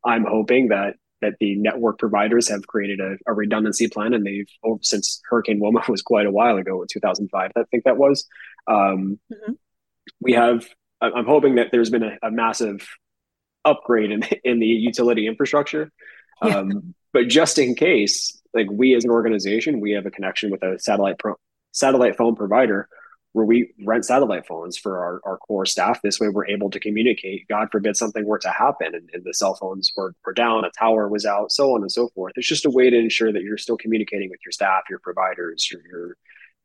I'm 0.04 0.26
hoping 0.26 0.68
that 0.70 0.96
that 1.22 1.34
the 1.40 1.56
network 1.56 1.98
providers 1.98 2.48
have 2.50 2.68
created 2.68 3.00
a, 3.00 3.18
a 3.28 3.34
redundancy 3.34 3.88
plan, 3.88 4.14
and 4.14 4.26
they've 4.26 4.50
oh, 4.64 4.80
since 4.82 5.22
Hurricane 5.30 5.60
Wilma 5.60 5.84
was 5.90 6.02
quite 6.02 6.26
a 6.26 6.32
while 6.32 6.58
ago, 6.58 6.82
in 6.82 6.88
2005, 6.88 7.52
I 7.56 7.64
think 7.72 7.84
that 7.86 7.98
was. 7.98 8.28
Um, 8.68 9.20
mm-hmm. 9.32 9.54
We 10.20 10.34
have. 10.34 10.68
I'm 11.02 11.26
hoping 11.26 11.56
that 11.56 11.68
there's 11.72 11.90
been 11.90 12.04
a, 12.04 12.18
a 12.24 12.32
massive 12.32 12.88
upgrade 13.64 14.12
in 14.12 14.24
in 14.44 14.60
the 14.60 14.68
utility 14.68 15.28
infrastructure. 15.28 15.92
Yeah. 16.44 16.58
Um, 16.58 16.96
but 17.14 17.28
just 17.28 17.58
in 17.58 17.76
case, 17.76 18.42
like 18.54 18.68
we 18.70 18.94
as 18.96 19.06
an 19.06 19.12
organization, 19.12 19.80
we 19.80 19.92
have 19.92 20.06
a 20.06 20.12
connection 20.12 20.52
with 20.52 20.64
a 20.64 20.78
satellite 20.80 21.18
pro- 21.18 21.40
satellite 21.72 22.18
phone 22.18 22.36
provider 22.36 22.90
where 23.36 23.44
we 23.44 23.70
rent 23.84 24.06
satellite 24.06 24.48
phones 24.48 24.78
for 24.78 24.98
our, 24.98 25.20
our 25.26 25.38
core 25.40 25.66
staff. 25.66 26.02
This 26.02 26.22
way 26.22 26.30
we're 26.30 26.48
able 26.48 26.70
to 26.70 26.80
communicate. 26.80 27.46
God 27.50 27.68
forbid 27.70 27.98
something 27.98 28.26
were 28.26 28.40
to 28.40 28.50
happen 28.50 28.96
and, 28.96 29.10
and 29.12 29.26
the 29.26 29.34
cell 29.34 29.56
phones 29.56 29.92
were, 29.98 30.16
were 30.26 30.32
down, 30.32 30.64
a 30.64 30.70
tower 30.70 31.10
was 31.10 31.26
out, 31.26 31.52
so 31.52 31.76
on 31.76 31.82
and 31.82 31.92
so 31.92 32.08
forth. 32.16 32.32
It's 32.38 32.48
just 32.48 32.66
a 32.66 32.70
way 32.70 32.90
to 32.90 32.98
ensure 32.98 33.34
that 33.34 33.44
you're 33.44 33.58
still 33.58 33.76
communicating 33.76 34.30
with 34.30 34.40
your 34.46 34.54
staff, 34.54 34.84
your 34.90 35.00
providers, 35.00 35.70
your 35.70 35.82
your 35.86 36.18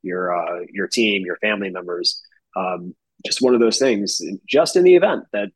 your 0.03 0.37
uh, 0.37 0.65
your 0.73 0.87
team, 0.87 1.27
your 1.27 1.39
family 1.39 1.71
members. 1.71 2.23
Um, 2.55 2.95
just 3.27 3.43
one 3.43 3.53
of 3.53 3.59
those 3.59 3.81
things. 3.81 4.23
Just 4.47 4.77
in 4.77 4.85
the 4.85 4.95
event 4.95 5.25
that 5.33 5.49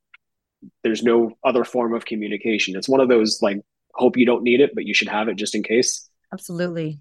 there's 0.82 1.04
no 1.04 1.38
other 1.44 1.62
form 1.62 1.94
of 1.94 2.04
communication, 2.04 2.74
it's 2.74 2.88
one 2.88 3.00
of 3.00 3.08
those 3.08 3.40
like 3.40 3.60
hope 3.94 4.16
you 4.16 4.26
don't 4.26 4.42
need 4.42 4.60
it, 4.60 4.74
but 4.74 4.84
you 4.84 4.94
should 4.94 5.08
have 5.08 5.28
it 5.28 5.36
just 5.36 5.54
in 5.54 5.62
case. 5.62 6.10
Absolutely. 6.32 6.98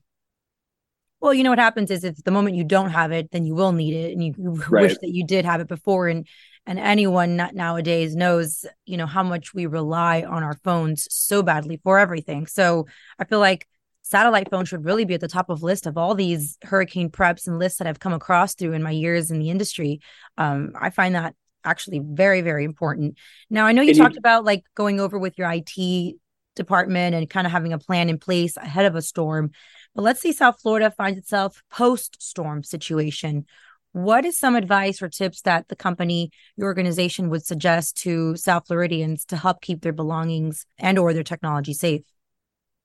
Well, 1.24 1.34
you 1.34 1.44
know 1.44 1.52
what 1.52 1.60
happens 1.60 1.90
is 1.90 2.04
if 2.04 2.18
the 2.18 2.32
moment 2.32 2.58
you 2.58 2.66
don't 2.66 2.90
have 2.90 3.14
it, 3.14 3.32
then 3.32 3.46
you 3.46 3.56
will 3.56 3.72
need 3.72 3.94
it, 3.94 4.12
and 4.12 4.22
you 4.22 4.34
right. 4.70 4.84
wish 4.84 4.98
that 4.98 5.14
you 5.14 5.26
did 5.26 5.46
have 5.46 5.62
it 5.62 5.70
before. 5.70 6.10
And 6.10 6.28
and 6.66 6.78
anyone 6.78 7.38
nowadays 7.54 8.14
knows, 8.14 8.66
you 8.86 8.98
know, 8.98 9.06
how 9.06 9.24
much 9.24 9.54
we 9.54 9.66
rely 9.66 10.24
on 10.24 10.44
our 10.44 10.58
phones 10.66 11.08
so 11.10 11.42
badly 11.42 11.80
for 11.82 11.98
everything. 11.98 12.46
So 12.46 12.88
I 13.18 13.24
feel 13.24 13.40
like 13.40 13.68
satellite 14.02 14.50
phone 14.50 14.66
should 14.66 14.84
really 14.84 15.06
be 15.06 15.14
at 15.14 15.22
the 15.22 15.30
top 15.30 15.50
of 15.50 15.64
list 15.64 15.88
of 15.88 15.98
all 15.98 16.14
these 16.14 16.58
hurricane 16.62 17.10
preps 17.10 17.48
and 17.48 17.58
lists 17.58 17.80
that 17.80 17.88
I've 17.88 18.00
come 18.02 18.14
across 18.14 18.54
through 18.56 18.74
in 18.74 18.84
my 18.84 18.92
years 18.92 19.32
in 19.32 19.40
the 19.40 19.50
industry. 19.50 20.02
Um, 20.38 20.74
I 20.78 20.90
find 20.90 21.16
that 21.16 21.36
actually 21.64 22.02
very, 22.04 22.42
very 22.42 22.66
important. 22.66 23.18
Now, 23.50 23.66
I 23.66 23.72
know 23.72 23.82
you 23.82 23.90
and 23.92 23.98
talked 23.98 24.16
you- 24.16 24.20
about 24.20 24.44
like 24.44 24.64
going 24.76 25.00
over 25.00 25.18
with 25.18 25.38
your 25.38 25.48
IT 25.48 26.18
department 26.56 27.16
and 27.16 27.30
kind 27.30 27.48
of 27.48 27.52
having 27.52 27.74
a 27.74 27.80
plan 27.80 28.10
in 28.10 28.20
place 28.20 28.58
ahead 28.58 28.86
of 28.86 28.96
a 28.96 29.02
storm. 29.02 29.52
But 29.96 30.04
let's 30.04 30.22
see 30.22 30.34
South 30.34 30.60
Florida 30.62 30.92
finds 30.92 31.20
itself 31.20 31.62
post 31.72 32.22
storm 32.22 32.64
situation. 32.64 33.46
What 33.92 34.26
is 34.26 34.40
some 34.40 34.56
advice 34.56 35.02
or 35.02 35.10
tips 35.10 35.42
that 35.42 35.68
the 35.68 35.76
company, 35.76 36.32
your 36.58 36.68
organization 36.68 37.30
would 37.30 37.46
suggest 37.46 37.98
to 37.98 38.36
South 38.36 38.66
Floridians 38.68 39.24
to 39.26 39.38
help 39.38 39.62
keep 39.62 39.82
their 39.82 39.94
belongings 39.94 40.66
and 40.80 40.98
or 40.98 41.14
their 41.14 41.24
technology 41.24 41.74
safe? 41.74 42.02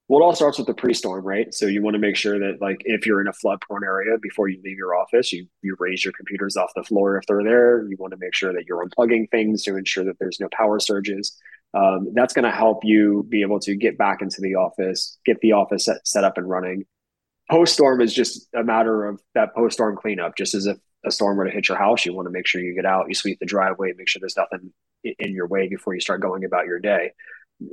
Well, 0.07 0.21
it 0.21 0.25
all 0.25 0.35
starts 0.35 0.57
with 0.57 0.67
the 0.67 0.75
pre-storm, 0.75 1.25
right? 1.25 1.53
So 1.53 1.67
you 1.67 1.83
want 1.83 1.95
to 1.95 1.99
make 1.99 2.17
sure 2.17 2.39
that, 2.39 2.63
like, 2.63 2.79
if 2.87 3.05
you're 3.05 3.21
in 3.21 3.29
a 3.29 3.33
flood-prone 3.33 3.85
area, 3.85 4.17
before 4.21 4.49
you 4.49 4.59
leave 4.65 4.79
your 4.79 4.95
office, 4.95 5.35
you 5.35 5.47
you 5.61 5.77
raise 5.79 6.03
your 6.03 6.13
computers 6.15 6.57
off 6.57 6.71
the 6.75 6.83
floor 6.83 7.19
if 7.19 7.27
they're 7.27 7.45
there. 7.45 7.87
You 7.87 7.97
want 7.99 8.13
to 8.13 8.19
make 8.19 8.35
sure 8.35 8.53
that 8.55 8.65
you're 8.67 8.87
unplugging 8.87 9.31
things 9.31 9.65
to 9.65 9.77
ensure 9.77 10.05
that 10.05 10.19
there's 10.19 10.41
no 10.41 10.49
power 10.51 10.81
surges 10.81 11.39
um, 11.75 12.09
that's 12.15 12.33
going 12.33 12.45
to 12.45 12.51
help 12.51 12.85
you 12.85 13.27
be 13.29 13.43
able 13.43 13.61
to 13.61 13.75
get 13.77 13.99
back 13.99 14.23
into 14.23 14.41
the 14.41 14.55
office, 14.55 15.19
get 15.25 15.41
the 15.41 15.53
office 15.53 15.85
set, 15.85 16.07
set 16.07 16.25
up 16.25 16.39
and 16.39 16.49
running. 16.49 16.85
Post 17.51 17.75
storm 17.75 18.01
is 18.01 18.13
just 18.13 18.49
a 18.55 18.63
matter 18.63 19.07
of 19.07 19.21
that 19.35 19.55
post 19.55 19.75
storm 19.75 19.97
cleanup. 19.97 20.37
Just 20.37 20.55
as 20.55 20.67
if 20.67 20.77
a 21.05 21.11
storm 21.11 21.37
were 21.37 21.47
to 21.47 21.51
hit 21.51 21.69
your 21.69 21.79
house, 21.79 22.05
you 22.05 22.13
want 22.13 22.27
to 22.27 22.33
make 22.33 22.47
sure 22.47 22.61
you 22.61 22.75
get 22.75 22.85
out, 22.85 23.09
you 23.09 23.15
sweep 23.15 23.39
the 23.39 23.47
driveway, 23.47 23.93
make 23.97 24.09
sure 24.09 24.21
there's 24.21 24.37
nothing 24.37 24.73
in 25.05 25.33
your 25.33 25.47
way 25.47 25.69
before 25.69 25.95
you 25.95 26.01
start 26.01 26.21
going 26.21 26.45
about 26.45 26.67
your 26.67 26.79
day. 26.79 27.13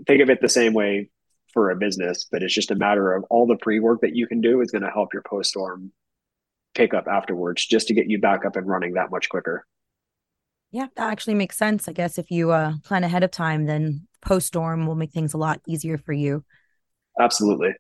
Think 0.08 0.22
of 0.22 0.29
it 0.29 0.41
the 0.41 0.50
same 0.50 0.74
way 0.74 1.10
for 1.53 1.72
a 1.72 1.75
business, 1.75 2.25
but 2.32 2.44
it's 2.44 2.53
just 2.53 2.72
a 2.72 2.75
matter 2.75 3.13
of 3.13 3.24
all 3.29 3.48
the 3.48 3.58
pre 3.58 3.79
work 3.79 4.01
that 4.01 4.15
you 4.15 4.27
can 4.27 4.41
do 4.41 4.62
is 4.62 4.72
going 4.72 4.84
to 4.84 4.89
help 4.89 5.13
your 5.13 5.24
post 5.24 5.50
storm 5.50 5.91
pick 6.74 6.94
up 6.94 7.08
afterwards 7.08 7.65
just 7.65 7.88
to 7.88 7.94
get 7.94 8.10
you 8.10 8.20
back 8.20 8.46
up 8.46 8.55
and 8.55 8.67
running 8.67 8.94
that 8.94 9.10
much 9.10 9.29
quicker. 9.29 9.65
Yeah, 10.72 10.88
that 10.98 11.12
actually 11.12 11.36
makes 11.36 11.58
sense. 11.58 11.88
I 11.88 11.94
guess 11.94 12.17
if 12.17 12.29
you 12.29 12.51
uh, 12.51 12.74
plan 12.84 13.03
ahead 13.03 13.24
of 13.24 13.32
time, 13.32 13.65
then 13.65 14.08
post 14.22 14.48
storm 14.48 14.86
will 14.86 14.96
make 14.96 15.12
things 15.12 15.34
a 15.34 15.38
lot 15.38 15.62
easier 15.67 15.98
for 15.98 16.12
you. 16.12 16.44
Absolutely. 17.20 17.72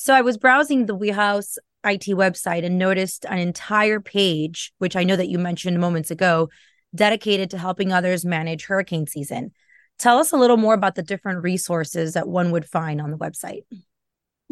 So 0.00 0.14
I 0.14 0.20
was 0.20 0.38
browsing 0.38 0.86
the 0.86 0.94
Wheelhouse 0.94 1.58
IT 1.84 2.02
website 2.02 2.64
and 2.64 2.78
noticed 2.78 3.24
an 3.24 3.40
entire 3.40 3.98
page, 3.98 4.72
which 4.78 4.94
I 4.94 5.02
know 5.02 5.16
that 5.16 5.28
you 5.28 5.40
mentioned 5.40 5.80
moments 5.80 6.12
ago, 6.12 6.50
dedicated 6.94 7.50
to 7.50 7.58
helping 7.58 7.92
others 7.92 8.24
manage 8.24 8.66
hurricane 8.66 9.08
season. 9.08 9.50
Tell 9.98 10.18
us 10.18 10.30
a 10.30 10.36
little 10.36 10.56
more 10.56 10.74
about 10.74 10.94
the 10.94 11.02
different 11.02 11.42
resources 11.42 12.12
that 12.12 12.28
one 12.28 12.52
would 12.52 12.64
find 12.64 13.00
on 13.00 13.10
the 13.10 13.18
website. 13.18 13.62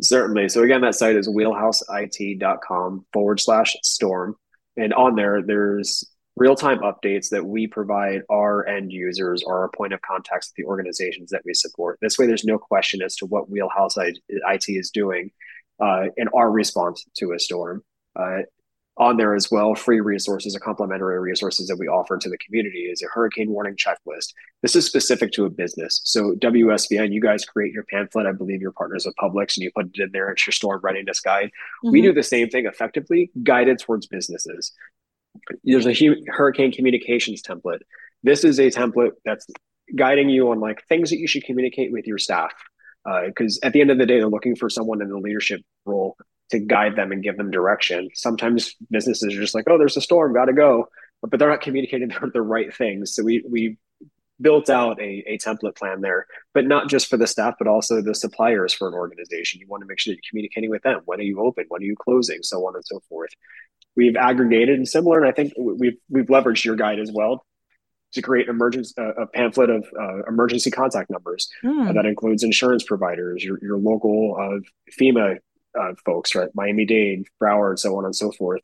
Certainly. 0.01 0.49
So 0.49 0.65
again, 0.65 0.81
that 0.81 0.97
site 0.97 1.15
is 1.15 1.29
wheelhouseit.com 1.29 3.07
forward 3.13 3.39
slash 3.39 3.77
storm. 3.85 4.35
And 4.77 4.93
on 4.95 5.15
there, 5.15 5.43
there's 5.43 6.11
real-time 6.37 6.79
updates 6.81 7.31
that 7.31 7.45
we 7.45 7.67
provide 7.67 8.23
our 8.31 8.67
end 8.67 8.93
users 8.93 9.43
or 9.43 9.59
our 9.61 9.71
point 9.71 9.93
of 9.93 10.03
contacts 10.03 10.51
at 10.51 10.55
the 10.57 10.65
organizations 10.65 11.31
that 11.31 11.43
we 11.45 11.55
support. 11.55 11.99
This 12.03 12.19
way, 12.19 12.27
there's 12.27 12.45
no 12.45 12.59
question 12.59 13.03
as 13.03 13.17
to 13.17 13.27
what 13.27 13.49
Wheelhouse 13.49 13.97
IT 13.97 14.65
is 14.69 14.91
doing 14.91 15.31
uh, 15.81 16.05
in 16.17 16.29
our 16.29 16.51
response 16.51 17.07
to 17.17 17.33
a 17.33 17.39
storm. 17.39 17.83
Uh, 18.15 18.43
on 18.99 19.19
there 19.19 19.35
as 19.35 19.51
well, 19.51 19.75
free 19.75 20.01
resources 20.01 20.57
or 20.57 20.61
complimentary 20.61 21.21
resources 21.21 21.69
that 21.69 21.77
we 21.77 21.87
offer 21.87 22.17
to 22.17 22.31
the 22.31 22.39
community 22.39 22.85
is 22.85 23.03
a 23.03 23.09
hurricane 23.13 23.51
warning 23.51 23.77
checklist. 23.77 24.33
This 24.63 24.75
is 24.75 24.87
specific 24.87 25.33
to 25.33 25.45
a 25.45 25.51
business. 25.51 26.01
So 26.05 26.33
WSVN, 26.37 27.13
you 27.13 27.21
guys 27.21 27.45
create 27.45 27.75
your 27.75 27.85
pamphlet. 27.85 28.27
I 28.27 28.33
believe 28.33 28.63
you're 28.63 28.73
partners 28.73 29.05
with 29.05 29.15
Publix 29.17 29.57
and 29.57 29.65
you 29.65 29.71
put 29.77 29.91
it 29.95 30.03
in 30.03 30.13
there. 30.13 30.31
It's 30.31 30.47
your 30.47 30.53
storm 30.53 30.81
readiness 30.83 31.21
guide. 31.21 31.49
Mm-hmm. 31.49 31.91
We 31.91 32.01
do 32.01 32.15
the 32.15 32.23
same 32.23 32.49
thing 32.49 32.65
effectively, 32.65 33.31
guided 33.43 33.81
towards 33.81 34.07
businesses. 34.07 34.73
There's 35.65 35.87
a 35.87 35.95
hurricane 36.29 36.73
communications 36.73 37.43
template. 37.43 37.81
This 38.23 38.45
is 38.45 38.59
a 38.59 38.71
template 38.71 39.13
that's 39.25 39.47
guiding 39.95 40.29
you 40.29 40.51
on 40.51 40.61
like 40.61 40.85
things 40.89 41.11
that 41.11 41.19
you 41.19 41.29
should 41.29 41.45
communicate 41.45 41.93
with 41.93 42.07
your 42.07 42.19
staff. 42.19 42.53
Because 43.27 43.61
uh, 43.63 43.67
at 43.67 43.73
the 43.73 43.81
end 43.81 43.91
of 43.91 43.99
the 43.99 44.07
day, 44.07 44.19
they're 44.19 44.29
looking 44.29 44.57
for 44.57 44.69
someone 44.69 45.01
in 45.01 45.09
the 45.09 45.19
leadership 45.19 45.61
role 45.85 46.17
to 46.51 46.59
guide 46.59 46.97
them 46.97 47.13
and 47.13 47.23
give 47.23 47.37
them 47.37 47.51
direction. 47.51 48.09
Sometimes 48.15 48.75
businesses 48.91 49.35
are 49.35 49.41
just 49.41 49.55
like, 49.55 49.65
oh, 49.69 49.79
there's 49.79 49.97
a 49.97 50.01
storm, 50.01 50.33
got 50.33 50.47
to 50.47 50.53
go, 50.53 50.89
but, 51.21 51.31
but 51.31 51.39
they're 51.39 51.51
not 51.51 51.61
communicating 51.61 52.11
the 52.33 52.43
right 52.43 52.75
things. 52.75 53.15
So 53.15 53.23
we 53.23 53.45
we 53.49 53.79
built 54.41 54.69
out 54.69 55.01
a, 55.01 55.25
a 55.27 55.39
template 55.39 55.77
plan 55.77 56.01
there, 56.03 56.27
but 56.53 56.67
not 56.67 56.89
just 56.89 57.09
for 57.09 57.17
the 57.17 57.27
staff, 57.27 57.55
but 57.59 57.67
also 57.67 58.03
the 58.03 58.15
suppliers 58.15 58.75
for 58.75 58.87
an 58.89 58.95
organization. 58.95 59.61
You 59.61 59.67
want 59.67 59.83
to 59.83 59.87
make 59.87 59.99
sure 59.99 60.13
that 60.13 60.17
you're 60.17 60.31
communicating 60.31 60.71
with 60.71 60.83
them. 60.83 61.01
When 61.07 61.21
are 61.21 61.25
you 61.25 61.41
open? 61.41 61.65
When 61.69 61.81
are 61.81 61.87
you 61.87 61.97
closing? 61.97 62.43
So 62.43 62.67
on 62.67 62.75
and 62.75 62.85
so 62.85 63.01
forth. 63.09 63.31
We've 63.97 64.17
aggregated 64.17 64.77
and 64.77 64.89
similar, 64.89 65.19
and 65.19 65.29
I 65.29 65.33
think 65.33 65.55
we've 65.59 65.97
we've 66.11 66.27
leveraged 66.27 66.65
your 66.65 66.77
guide 66.77 66.99
as 66.99 67.11
well 67.13 67.45
to 68.13 68.23
create 68.23 68.49
emergency 68.49 68.95
uh, 68.99 69.13
a 69.15 69.27
pamphlet 69.27 69.71
of 69.71 69.87
uh, 69.99 70.25
emergency 70.29 70.71
contact 70.71 71.11
numbers 71.11 71.51
mm. 71.65 71.89
uh, 71.89 71.93
that 71.93 72.07
includes 72.07 72.43
insurance 72.43 72.85
providers, 72.85 73.45
your 73.45 73.59
your 73.63 73.79
local 73.79 74.37
uh, 74.39 74.61
FEMA 75.01 75.39
uh, 75.79 75.93
folks, 76.05 76.35
right? 76.35 76.49
Miami 76.55 76.85
Dade, 76.85 77.27
Broward, 77.43 77.79
so 77.79 77.97
on 77.97 78.05
and 78.05 78.15
so 78.15 78.33
forth. 78.33 78.61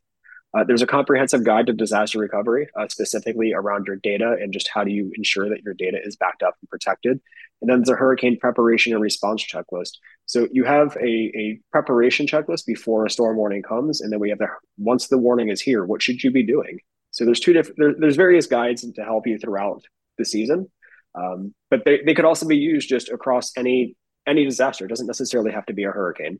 Uh, 0.53 0.63
there's 0.63 0.83
a 0.83 0.87
comprehensive 0.87 1.43
guide 1.43 1.65
to 1.65 1.73
disaster 1.73 2.19
recovery, 2.19 2.67
uh, 2.79 2.87
specifically 2.87 3.53
around 3.53 3.87
your 3.87 3.95
data 3.95 4.35
and 4.39 4.53
just 4.53 4.67
how 4.67 4.83
do 4.83 4.91
you 4.91 5.11
ensure 5.15 5.49
that 5.49 5.63
your 5.63 5.73
data 5.73 5.97
is 6.03 6.15
backed 6.15 6.43
up 6.43 6.55
and 6.61 6.69
protected. 6.69 7.19
And 7.61 7.69
then 7.69 7.79
there's 7.79 7.89
a 7.89 7.95
hurricane 7.95 8.37
preparation 8.37 8.93
and 8.93 9.01
response 9.01 9.43
checklist. 9.43 9.93
So 10.25 10.47
you 10.51 10.63
have 10.65 10.95
a, 10.97 11.07
a 11.07 11.59
preparation 11.71 12.27
checklist 12.27 12.65
before 12.65 13.05
a 13.05 13.09
storm 13.09 13.37
warning 13.37 13.63
comes, 13.63 14.01
and 14.01 14.11
then 14.11 14.19
we 14.19 14.29
have 14.29 14.39
the 14.39 14.47
once 14.77 15.07
the 15.07 15.17
warning 15.17 15.49
is 15.49 15.61
here, 15.61 15.85
what 15.85 16.01
should 16.01 16.23
you 16.23 16.29
be 16.29 16.43
doing? 16.43 16.79
So 17.11 17.25
there's 17.25 17.39
two 17.39 17.53
different 17.53 17.77
there, 17.77 17.95
there's 17.97 18.15
various 18.15 18.47
guides 18.47 18.81
to 18.89 19.03
help 19.03 19.27
you 19.27 19.39
throughout 19.39 19.83
the 20.17 20.25
season, 20.25 20.69
um, 21.15 21.53
but 21.69 21.85
they, 21.85 22.01
they 22.05 22.13
could 22.13 22.25
also 22.25 22.47
be 22.47 22.57
used 22.57 22.89
just 22.89 23.09
across 23.09 23.55
any 23.57 23.95
any 24.27 24.43
disaster. 24.45 24.85
It 24.85 24.89
doesn't 24.89 25.07
necessarily 25.07 25.51
have 25.51 25.65
to 25.67 25.73
be 25.73 25.83
a 25.83 25.91
hurricane. 25.91 26.39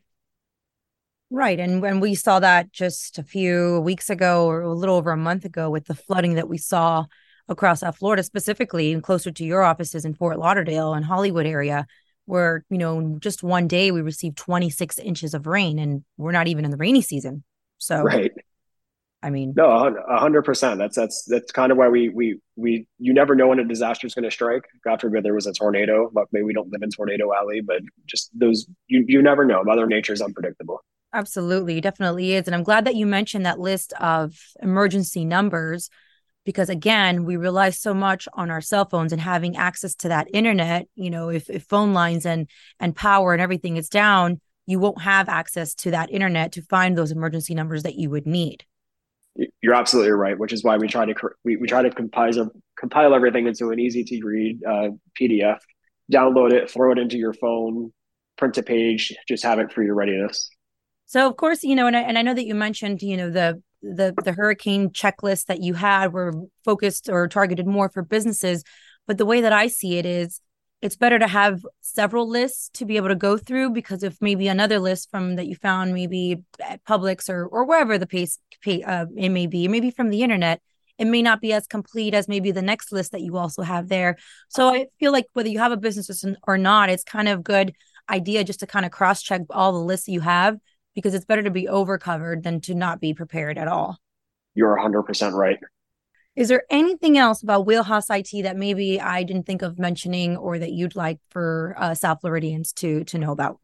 Right. 1.33 1.59
And 1.59 1.81
when 1.81 1.99
we 1.99 2.13
saw 2.13 2.39
that 2.41 2.71
just 2.71 3.17
a 3.17 3.23
few 3.23 3.79
weeks 3.79 4.11
ago 4.11 4.45
or 4.45 4.61
a 4.61 4.71
little 4.71 4.97
over 4.97 5.09
a 5.09 5.17
month 5.17 5.45
ago 5.45 5.67
with 5.67 5.85
the 5.85 5.95
flooding 5.95 6.35
that 6.35 6.47
we 6.47 6.59
saw 6.59 7.05
across 7.49 7.79
South 7.79 7.97
Florida, 7.97 8.21
specifically 8.21 8.93
and 8.93 9.01
closer 9.01 9.31
to 9.31 9.43
your 9.43 9.63
offices 9.63 10.05
in 10.05 10.13
Fort 10.13 10.37
Lauderdale 10.37 10.93
and 10.93 11.03
Hollywood 11.03 11.47
area, 11.47 11.87
where, 12.25 12.63
you 12.69 12.77
know, 12.77 13.17
just 13.19 13.41
one 13.41 13.67
day 13.67 13.89
we 13.89 14.01
received 14.01 14.37
26 14.37 14.99
inches 14.99 15.33
of 15.33 15.47
rain 15.47 15.79
and 15.79 16.03
we're 16.17 16.31
not 16.31 16.47
even 16.47 16.65
in 16.65 16.71
the 16.71 16.77
rainy 16.77 17.01
season. 17.01 17.43
So, 17.79 18.03
right. 18.03 18.31
I 19.23 19.31
mean, 19.31 19.53
no, 19.57 19.71
a 19.71 20.19
hundred 20.19 20.43
percent. 20.43 20.77
That's 20.77 20.95
that's 20.95 21.23
that's 21.23 21.51
kind 21.51 21.71
of 21.71 21.79
why 21.79 21.87
we 21.87 22.09
we 22.09 22.41
we 22.55 22.85
you 22.99 23.11
never 23.11 23.33
know 23.33 23.47
when 23.47 23.59
a 23.59 23.65
disaster 23.65 24.05
is 24.05 24.13
going 24.13 24.25
to 24.25 24.31
strike. 24.31 24.65
God 24.83 25.01
forbid 25.01 25.23
there 25.23 25.33
was 25.33 25.47
a 25.47 25.53
tornado, 25.53 26.11
but 26.13 26.27
maybe 26.31 26.43
we 26.43 26.53
don't 26.53 26.71
live 26.71 26.83
in 26.83 26.91
Tornado 26.91 27.33
Alley. 27.33 27.61
But 27.61 27.81
just 28.05 28.29
those, 28.37 28.67
you 28.87 29.03
you 29.07 29.23
never 29.23 29.45
know. 29.45 29.63
Mother 29.63 29.87
Nature 29.87 30.13
is 30.13 30.21
unpredictable. 30.21 30.83
Absolutely, 31.13 31.79
definitely 31.79 32.33
is. 32.33 32.47
And 32.47 32.55
I'm 32.55 32.63
glad 32.63 32.85
that 32.85 32.95
you 32.95 33.05
mentioned 33.05 33.45
that 33.45 33.59
list 33.59 33.93
of 33.99 34.35
emergency 34.61 35.25
numbers 35.25 35.89
because 36.45 36.69
again, 36.69 37.23
we 37.23 37.37
rely 37.37 37.69
so 37.69 37.93
much 37.93 38.27
on 38.33 38.49
our 38.49 38.61
cell 38.61 38.85
phones 38.85 39.11
and 39.13 39.21
having 39.21 39.55
access 39.55 39.95
to 39.95 40.09
that 40.09 40.27
internet, 40.33 40.87
you 40.95 41.09
know, 41.09 41.29
if, 41.29 41.49
if 41.49 41.63
phone 41.63 41.93
lines 41.93 42.25
and 42.25 42.49
and 42.79 42.95
power 42.95 43.33
and 43.33 43.41
everything 43.41 43.77
is 43.77 43.89
down, 43.89 44.41
you 44.65 44.79
won't 44.79 45.01
have 45.01 45.29
access 45.29 45.73
to 45.75 45.91
that 45.91 46.11
internet 46.11 46.51
to 46.53 46.61
find 46.63 46.97
those 46.97 47.11
emergency 47.11 47.53
numbers 47.53 47.83
that 47.83 47.95
you 47.95 48.09
would 48.09 48.25
need. 48.25 48.65
You're 49.61 49.73
absolutely 49.73 50.11
right, 50.11 50.37
which 50.37 50.53
is 50.53 50.63
why 50.63 50.77
we 50.77 50.87
try 50.87 51.05
to 51.05 51.15
we, 51.43 51.55
we 51.57 51.67
try 51.67 51.81
to 51.81 51.89
compile 51.89 52.51
compile 52.77 53.15
everything 53.15 53.47
into 53.47 53.69
an 53.69 53.79
easy 53.79 54.03
to 54.03 54.21
read 54.23 54.59
uh, 54.65 54.89
PDF, 55.19 55.59
download 56.11 56.51
it, 56.51 56.69
throw 56.69 56.91
it 56.91 56.97
into 56.97 57.17
your 57.17 57.33
phone, 57.33 57.93
print 58.37 58.57
a 58.57 58.63
page, 58.63 59.15
just 59.27 59.43
have 59.43 59.59
it 59.59 59.71
for 59.71 59.81
your 59.83 59.95
readiness. 59.95 60.49
So 61.13 61.27
of 61.27 61.37
course, 61.37 61.63
you 61.63 61.75
know, 61.75 61.85
and 61.85 61.95
I, 61.95 62.01
and 62.01 62.17
I 62.17 62.23
know 62.23 62.33
that 62.33 62.47
you 62.47 62.55
mentioned, 62.55 63.03
you 63.03 63.15
know, 63.15 63.29
the 63.29 63.61
the 63.83 64.15
the 64.23 64.31
hurricane 64.31 64.89
checklist 64.89 65.45
that 65.45 65.61
you 65.61 65.75
had 65.75 66.11
were 66.11 66.33
focused 66.65 67.07
or 67.07 67.27
targeted 67.27 67.67
more 67.67 67.87
for 67.87 68.01
businesses, 68.01 68.63
but 69.05 69.19
the 69.19 69.25
way 69.25 69.41
that 69.41 69.53
I 69.53 69.67
see 69.67 69.99
it 69.99 70.07
is 70.07 70.41
it's 70.81 70.95
better 70.95 71.19
to 71.19 71.27
have 71.27 71.63
several 71.81 72.27
lists 72.27 72.69
to 72.73 72.85
be 72.85 72.97
able 72.97 73.09
to 73.09 73.15
go 73.15 73.37
through 73.37 73.69
because 73.69 74.01
if 74.01 74.17
maybe 74.21 74.47
another 74.47 74.79
list 74.79 75.11
from 75.11 75.35
that 75.35 75.45
you 75.45 75.55
found 75.55 75.93
maybe 75.93 76.41
at 76.59 76.83
Publix 76.83 77.29
or 77.29 77.45
or 77.45 77.63
wherever 77.63 77.99
the 77.99 78.07
pace 78.07 78.39
uh, 78.65 79.05
it 79.15 79.29
may 79.29 79.45
be, 79.45 79.67
maybe 79.67 79.91
from 79.91 80.09
the 80.09 80.23
internet, 80.23 80.63
it 80.97 81.05
may 81.05 81.21
not 81.21 81.41
be 81.41 81.53
as 81.53 81.67
complete 81.67 82.15
as 82.15 82.27
maybe 82.27 82.49
the 82.49 82.63
next 82.63 82.91
list 82.91 83.11
that 83.11 83.21
you 83.21 83.37
also 83.37 83.61
have 83.61 83.87
there. 83.87 84.17
So 84.49 84.73
I 84.73 84.87
feel 84.99 85.11
like 85.11 85.27
whether 85.33 85.49
you 85.49 85.59
have 85.59 85.73
a 85.73 85.77
business 85.77 86.25
or 86.47 86.57
not, 86.57 86.89
it's 86.89 87.03
kind 87.03 87.27
of 87.27 87.43
good 87.43 87.75
idea 88.09 88.43
just 88.43 88.61
to 88.61 88.67
kind 88.67 88.83
of 88.83 88.91
cross 88.91 89.21
check 89.21 89.41
all 89.51 89.73
the 89.73 89.77
lists 89.77 90.07
you 90.07 90.19
have 90.19 90.57
because 90.95 91.13
it's 91.13 91.25
better 91.25 91.43
to 91.43 91.51
be 91.51 91.67
over 91.67 91.97
covered 91.97 92.43
than 92.43 92.61
to 92.61 92.75
not 92.75 92.99
be 92.99 93.13
prepared 93.13 93.57
at 93.57 93.67
all. 93.67 93.97
You're 94.55 94.77
100% 94.77 95.33
right. 95.33 95.57
Is 96.35 96.47
there 96.47 96.63
anything 96.69 97.17
else 97.17 97.43
about 97.43 97.65
Wheelhouse 97.65 98.09
IT 98.09 98.29
that 98.43 98.57
maybe 98.57 98.99
I 98.99 99.23
didn't 99.23 99.45
think 99.45 99.61
of 99.61 99.77
mentioning 99.77 100.35
or 100.35 100.57
that 100.57 100.71
you'd 100.71 100.95
like 100.95 101.19
for 101.29 101.75
uh, 101.77 101.93
South 101.93 102.21
Floridians 102.21 102.73
to 102.73 103.03
to 103.05 103.19
know 103.19 103.31
about? 103.31 103.59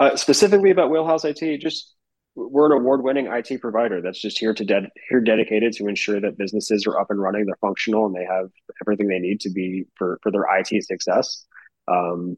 Uh, 0.00 0.16
specifically 0.16 0.70
about 0.70 0.90
Wheelhouse 0.90 1.24
IT, 1.24 1.60
just 1.60 1.94
we're 2.34 2.66
an 2.66 2.80
award-winning 2.80 3.28
IT 3.28 3.60
provider 3.60 4.02
that's 4.02 4.20
just 4.20 4.38
here 4.38 4.52
to 4.52 4.64
de- 4.64 4.90
here 5.08 5.20
dedicated 5.20 5.72
to 5.74 5.86
ensure 5.86 6.20
that 6.20 6.36
businesses 6.36 6.86
are 6.86 7.00
up 7.00 7.10
and 7.10 7.20
running, 7.20 7.46
they're 7.46 7.56
functional, 7.60 8.06
and 8.06 8.14
they 8.14 8.24
have 8.24 8.50
everything 8.82 9.06
they 9.08 9.20
need 9.20 9.40
to 9.40 9.50
be 9.50 9.84
for 9.94 10.18
for 10.22 10.32
their 10.32 10.44
IT 10.58 10.84
success. 10.84 11.46
Um, 11.86 12.36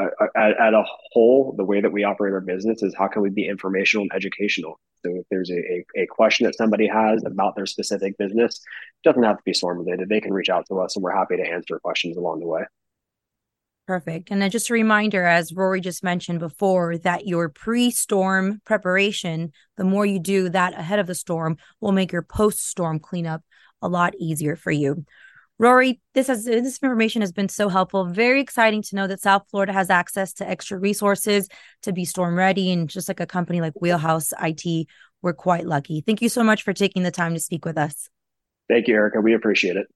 Uh, 0.00 0.24
uh, 0.24 0.26
at, 0.36 0.60
at, 0.60 0.74
a 0.74 0.84
whole, 1.12 1.54
the 1.56 1.64
way 1.64 1.80
that 1.80 1.92
we 1.92 2.04
operate 2.04 2.32
our 2.32 2.40
business 2.40 2.82
is 2.82 2.94
how 2.96 3.08
can 3.08 3.22
we 3.22 3.30
be 3.30 3.46
informational 3.46 4.02
and 4.02 4.12
educational? 4.14 4.80
So 5.04 5.10
if 5.16 5.26
there's 5.30 5.50
a, 5.50 5.58
a, 5.58 5.84
a 6.02 6.06
question 6.06 6.46
that 6.46 6.56
somebody 6.56 6.86
has 6.86 7.24
about 7.24 7.56
their 7.56 7.66
specific 7.66 8.16
business, 8.18 8.56
it 8.56 9.08
doesn't 9.08 9.22
have 9.22 9.36
to 9.36 9.42
be 9.44 9.52
storm 9.52 9.78
related. 9.78 10.08
They 10.08 10.20
can 10.20 10.32
reach 10.32 10.48
out 10.50 10.66
to 10.68 10.80
us 10.80 10.96
and 10.96 11.02
we're 11.02 11.16
happy 11.16 11.36
to 11.36 11.46
answer 11.46 11.78
questions 11.80 12.16
along 12.16 12.40
the 12.40 12.46
way. 12.46 12.62
Perfect. 13.86 14.30
And 14.30 14.40
then 14.40 14.50
just 14.50 14.70
a 14.70 14.74
reminder, 14.74 15.26
as 15.26 15.52
Rory 15.52 15.80
just 15.80 16.04
mentioned 16.04 16.38
before, 16.38 16.96
that 16.98 17.26
your 17.26 17.48
pre 17.48 17.90
storm 17.90 18.60
preparation, 18.64 19.50
the 19.76 19.84
more 19.84 20.06
you 20.06 20.20
do 20.20 20.48
that 20.50 20.78
ahead 20.78 21.00
of 21.00 21.08
the 21.08 21.14
storm, 21.14 21.56
will 21.80 21.92
make 21.92 22.12
your 22.12 22.22
post 22.22 22.68
storm 22.68 23.00
cleanup 23.00 23.42
a 23.82 23.88
lot 23.88 24.14
easier 24.18 24.54
for 24.54 24.70
you. 24.70 25.04
Rory, 25.60 26.00
this 26.14 26.28
has 26.28 26.46
this 26.46 26.78
information 26.82 27.20
has 27.20 27.32
been 27.32 27.50
so 27.50 27.68
helpful. 27.68 28.06
Very 28.06 28.40
exciting 28.40 28.80
to 28.80 28.96
know 28.96 29.06
that 29.06 29.20
South 29.20 29.42
Florida 29.50 29.74
has 29.74 29.90
access 29.90 30.32
to 30.34 30.48
extra 30.48 30.78
resources 30.78 31.48
to 31.82 31.92
be 31.92 32.06
storm 32.06 32.34
ready, 32.34 32.72
and 32.72 32.88
just 32.88 33.08
like 33.08 33.20
a 33.20 33.26
company 33.26 33.60
like 33.60 33.74
Wheelhouse 33.78 34.32
IT, 34.42 34.86
we're 35.20 35.34
quite 35.34 35.66
lucky. 35.66 36.00
Thank 36.00 36.22
you 36.22 36.30
so 36.30 36.42
much 36.42 36.62
for 36.62 36.72
taking 36.72 37.02
the 37.02 37.10
time 37.10 37.34
to 37.34 37.40
speak 37.40 37.66
with 37.66 37.76
us. 37.76 38.08
Thank 38.70 38.88
you, 38.88 38.94
Erica. 38.94 39.20
We 39.20 39.34
appreciate 39.34 39.76
it. 39.76 39.88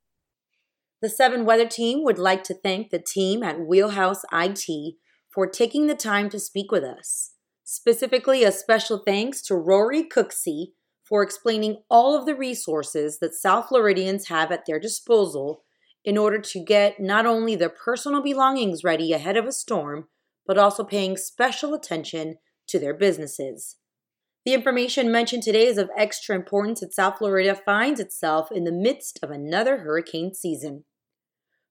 The 1.00 1.08
Seven 1.08 1.46
Weather 1.46 1.66
Team 1.66 2.04
would 2.04 2.18
like 2.18 2.44
to 2.44 2.54
thank 2.54 2.90
the 2.90 2.98
team 2.98 3.42
at 3.42 3.58
Wheelhouse 3.58 4.20
IT 4.34 4.96
for 5.32 5.46
taking 5.46 5.86
the 5.86 5.94
time 5.94 6.28
to 6.28 6.38
speak 6.38 6.70
with 6.72 6.84
us. 6.84 7.30
Specifically, 7.64 8.44
a 8.44 8.52
special 8.52 8.98
thanks 8.98 9.40
to 9.44 9.54
Rory 9.54 10.04
Cooksey 10.04 10.72
for 11.08 11.22
explaining 11.22 11.82
all 11.90 12.18
of 12.18 12.26
the 12.26 12.34
resources 12.34 13.18
that 13.20 13.34
South 13.34 13.68
Floridians 13.68 14.28
have 14.28 14.50
at 14.50 14.64
their 14.66 14.80
disposal 14.80 15.62
in 16.04 16.18
order 16.18 16.38
to 16.38 16.64
get 16.64 17.00
not 17.00 17.26
only 17.26 17.54
their 17.54 17.70
personal 17.70 18.22
belongings 18.22 18.84
ready 18.84 19.12
ahead 19.12 19.36
of 19.36 19.46
a 19.46 19.52
storm, 19.52 20.08
but 20.46 20.58
also 20.58 20.84
paying 20.84 21.16
special 21.16 21.74
attention 21.74 22.36
to 22.68 22.78
their 22.78 22.94
businesses. 22.94 23.76
The 24.44 24.52
information 24.52 25.10
mentioned 25.10 25.42
today 25.42 25.66
is 25.66 25.78
of 25.78 25.88
extra 25.96 26.36
importance 26.36 26.82
as 26.82 26.94
South 26.94 27.18
Florida 27.18 27.54
finds 27.54 27.98
itself 27.98 28.52
in 28.52 28.64
the 28.64 28.72
midst 28.72 29.18
of 29.22 29.30
another 29.30 29.78
hurricane 29.78 30.34
season. 30.34 30.84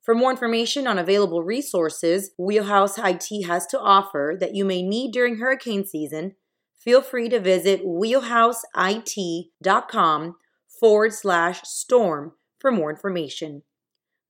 For 0.02 0.16
more 0.16 0.32
information 0.32 0.88
on 0.88 0.98
available 0.98 1.44
resources 1.44 2.32
Wheelhouse 2.38 2.98
IT 2.98 3.46
has 3.46 3.68
to 3.68 3.80
offer 3.80 4.36
that 4.40 4.56
you 4.56 4.66
may 4.66 4.82
need 4.82 5.12
during 5.12 5.38
hurricane 5.38 5.86
season, 5.86 6.36
feel 6.84 7.02
free 7.02 7.30
to 7.30 7.40
visit 7.40 7.86
wheelhouseit.com 7.86 10.36
forward 10.80 11.14
slash 11.14 11.62
storm 11.64 12.34
for 12.60 12.72
more 12.72 12.90
information. 12.90 13.62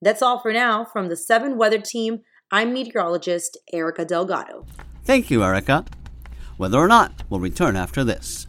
That's 0.02 0.22
all 0.22 0.40
for 0.40 0.52
now 0.54 0.86
from 0.86 1.08
the 1.10 1.16
7 1.16 1.58
Weather 1.58 1.80
Team. 1.80 2.22
I'm 2.52 2.74
meteorologist 2.74 3.58
Erica 3.72 4.06
Delgado. 4.06 4.66
Thank 5.04 5.32
you, 5.32 5.44
Erica. 5.44 5.86
Whether 6.58 6.78
or 6.78 6.88
not, 6.88 7.24
we'll 7.30 7.40
return 7.40 7.76
after 7.76 8.04
this. 8.04 8.46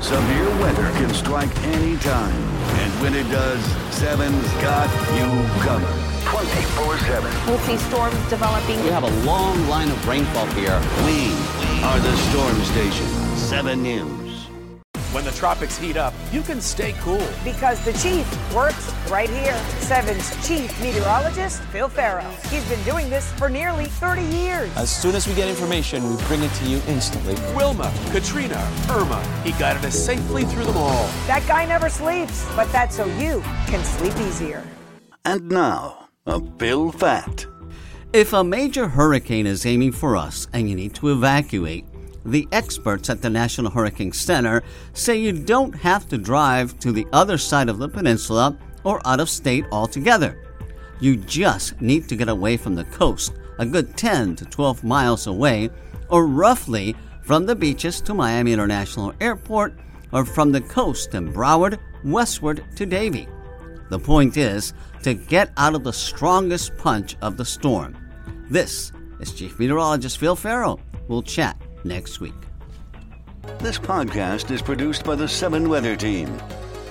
Severe 0.00 0.48
weather 0.60 0.90
can 0.98 1.12
strike 1.14 1.56
any 1.64 1.96
time, 1.98 2.34
And 2.80 2.92
when 3.02 3.14
it 3.14 3.28
does, 3.30 3.60
Seven's 3.94 4.50
got 4.54 4.88
you 5.16 5.26
covered. 5.60 5.98
24 6.24 6.98
7. 6.98 7.46
We'll 7.46 7.58
see 7.58 7.76
storms 7.76 8.16
developing. 8.28 8.82
We 8.82 8.88
have 8.90 9.04
a 9.04 9.10
long 9.24 9.68
line 9.68 9.90
of 9.90 10.08
rainfall 10.08 10.46
here. 10.46 10.80
We 11.04 11.30
are 11.82 11.98
the 11.98 12.16
Storm 12.16 12.62
Station. 12.62 13.06
7 13.36 13.82
News. 13.82 14.46
When 15.10 15.24
the 15.24 15.32
tropics 15.32 15.76
heat 15.76 15.96
up, 15.96 16.14
you 16.30 16.40
can 16.40 16.60
stay 16.60 16.92
cool. 17.00 17.26
Because 17.42 17.84
the 17.84 17.92
chief 17.94 18.24
works 18.54 18.94
right 19.10 19.28
here. 19.28 19.58
Seven's 19.80 20.30
chief 20.46 20.80
meteorologist, 20.80 21.60
Phil 21.64 21.88
Ferro. 21.88 22.22
He's 22.50 22.66
been 22.68 22.82
doing 22.84 23.10
this 23.10 23.30
for 23.32 23.48
nearly 23.48 23.86
30 23.86 24.22
years. 24.22 24.70
As 24.76 24.94
soon 24.94 25.16
as 25.16 25.26
we 25.26 25.34
get 25.34 25.48
information, 25.48 26.08
we 26.08 26.22
bring 26.24 26.42
it 26.44 26.52
to 26.54 26.66
you 26.66 26.80
instantly. 26.86 27.34
Wilma, 27.54 27.92
Katrina, 28.12 28.66
Irma, 28.88 29.22
he 29.42 29.50
guided 29.52 29.84
us 29.84 29.98
safely 29.98 30.44
through 30.44 30.64
them 30.64 30.76
all. 30.76 31.06
That 31.26 31.44
guy 31.48 31.66
never 31.66 31.90
sleeps, 31.90 32.46
but 32.54 32.70
that's 32.70 32.96
so 32.96 33.06
you 33.18 33.42
can 33.66 33.84
sleep 33.84 34.16
easier. 34.20 34.64
And 35.24 35.48
now, 35.48 36.08
a 36.26 36.38
Bill 36.40 36.92
Fact. 36.92 37.48
If 38.12 38.34
a 38.34 38.44
major 38.44 38.88
hurricane 38.88 39.46
is 39.46 39.64
aiming 39.64 39.92
for 39.92 40.18
us 40.18 40.46
and 40.52 40.68
you 40.68 40.76
need 40.76 40.94
to 40.96 41.12
evacuate, 41.12 41.86
the 42.26 42.46
experts 42.52 43.08
at 43.08 43.22
the 43.22 43.30
National 43.30 43.70
Hurricane 43.70 44.12
Center 44.12 44.62
say 44.92 45.16
you 45.16 45.32
don't 45.32 45.74
have 45.74 46.06
to 46.08 46.18
drive 46.18 46.78
to 46.80 46.92
the 46.92 47.06
other 47.14 47.38
side 47.38 47.70
of 47.70 47.78
the 47.78 47.88
peninsula 47.88 48.58
or 48.84 49.00
out 49.06 49.20
of 49.20 49.30
state 49.30 49.64
altogether. 49.72 50.38
You 51.00 51.16
just 51.16 51.80
need 51.80 52.06
to 52.10 52.16
get 52.16 52.28
away 52.28 52.58
from 52.58 52.74
the 52.74 52.84
coast, 52.84 53.32
a 53.58 53.64
good 53.64 53.96
10 53.96 54.36
to 54.36 54.44
12 54.44 54.84
miles 54.84 55.26
away, 55.26 55.70
or 56.10 56.26
roughly 56.26 56.94
from 57.22 57.46
the 57.46 57.56
beaches 57.56 58.02
to 58.02 58.12
Miami 58.12 58.52
International 58.52 59.14
Airport, 59.22 59.72
or 60.12 60.26
from 60.26 60.52
the 60.52 60.60
coast 60.60 61.14
in 61.14 61.32
Broward 61.32 61.78
westward 62.04 62.62
to 62.76 62.84
Davie. 62.84 63.26
The 63.88 63.98
point 63.98 64.36
is 64.36 64.74
to 65.02 65.14
get 65.14 65.50
out 65.56 65.74
of 65.74 65.82
the 65.82 65.94
strongest 65.94 66.76
punch 66.76 67.16
of 67.22 67.38
the 67.38 67.44
storm. 67.46 68.01
This 68.52 68.92
is 69.18 69.32
Chief 69.32 69.58
Meteorologist 69.58 70.18
Phil 70.18 70.36
Ferro. 70.36 70.78
We'll 71.08 71.22
chat 71.22 71.56
next 71.84 72.20
week. 72.20 72.34
This 73.60 73.78
podcast 73.78 74.50
is 74.50 74.60
produced 74.60 75.04
by 75.04 75.14
the 75.14 75.26
7 75.26 75.70
Weather 75.70 75.96
Team. 75.96 76.38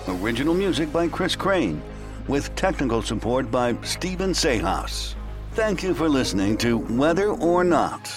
Original 0.07 0.55
music 0.55 0.91
by 0.91 1.07
Chris 1.07 1.35
Crane, 1.35 1.79
with 2.27 2.55
technical 2.55 3.03
support 3.03 3.51
by 3.51 3.79
Stephen 3.83 4.31
Sejas. 4.31 5.13
Thank 5.51 5.83
you 5.83 5.93
for 5.93 6.09
listening 6.09 6.57
to 6.57 6.79
Weather 6.79 7.29
or 7.29 7.63
Not. 7.63 8.11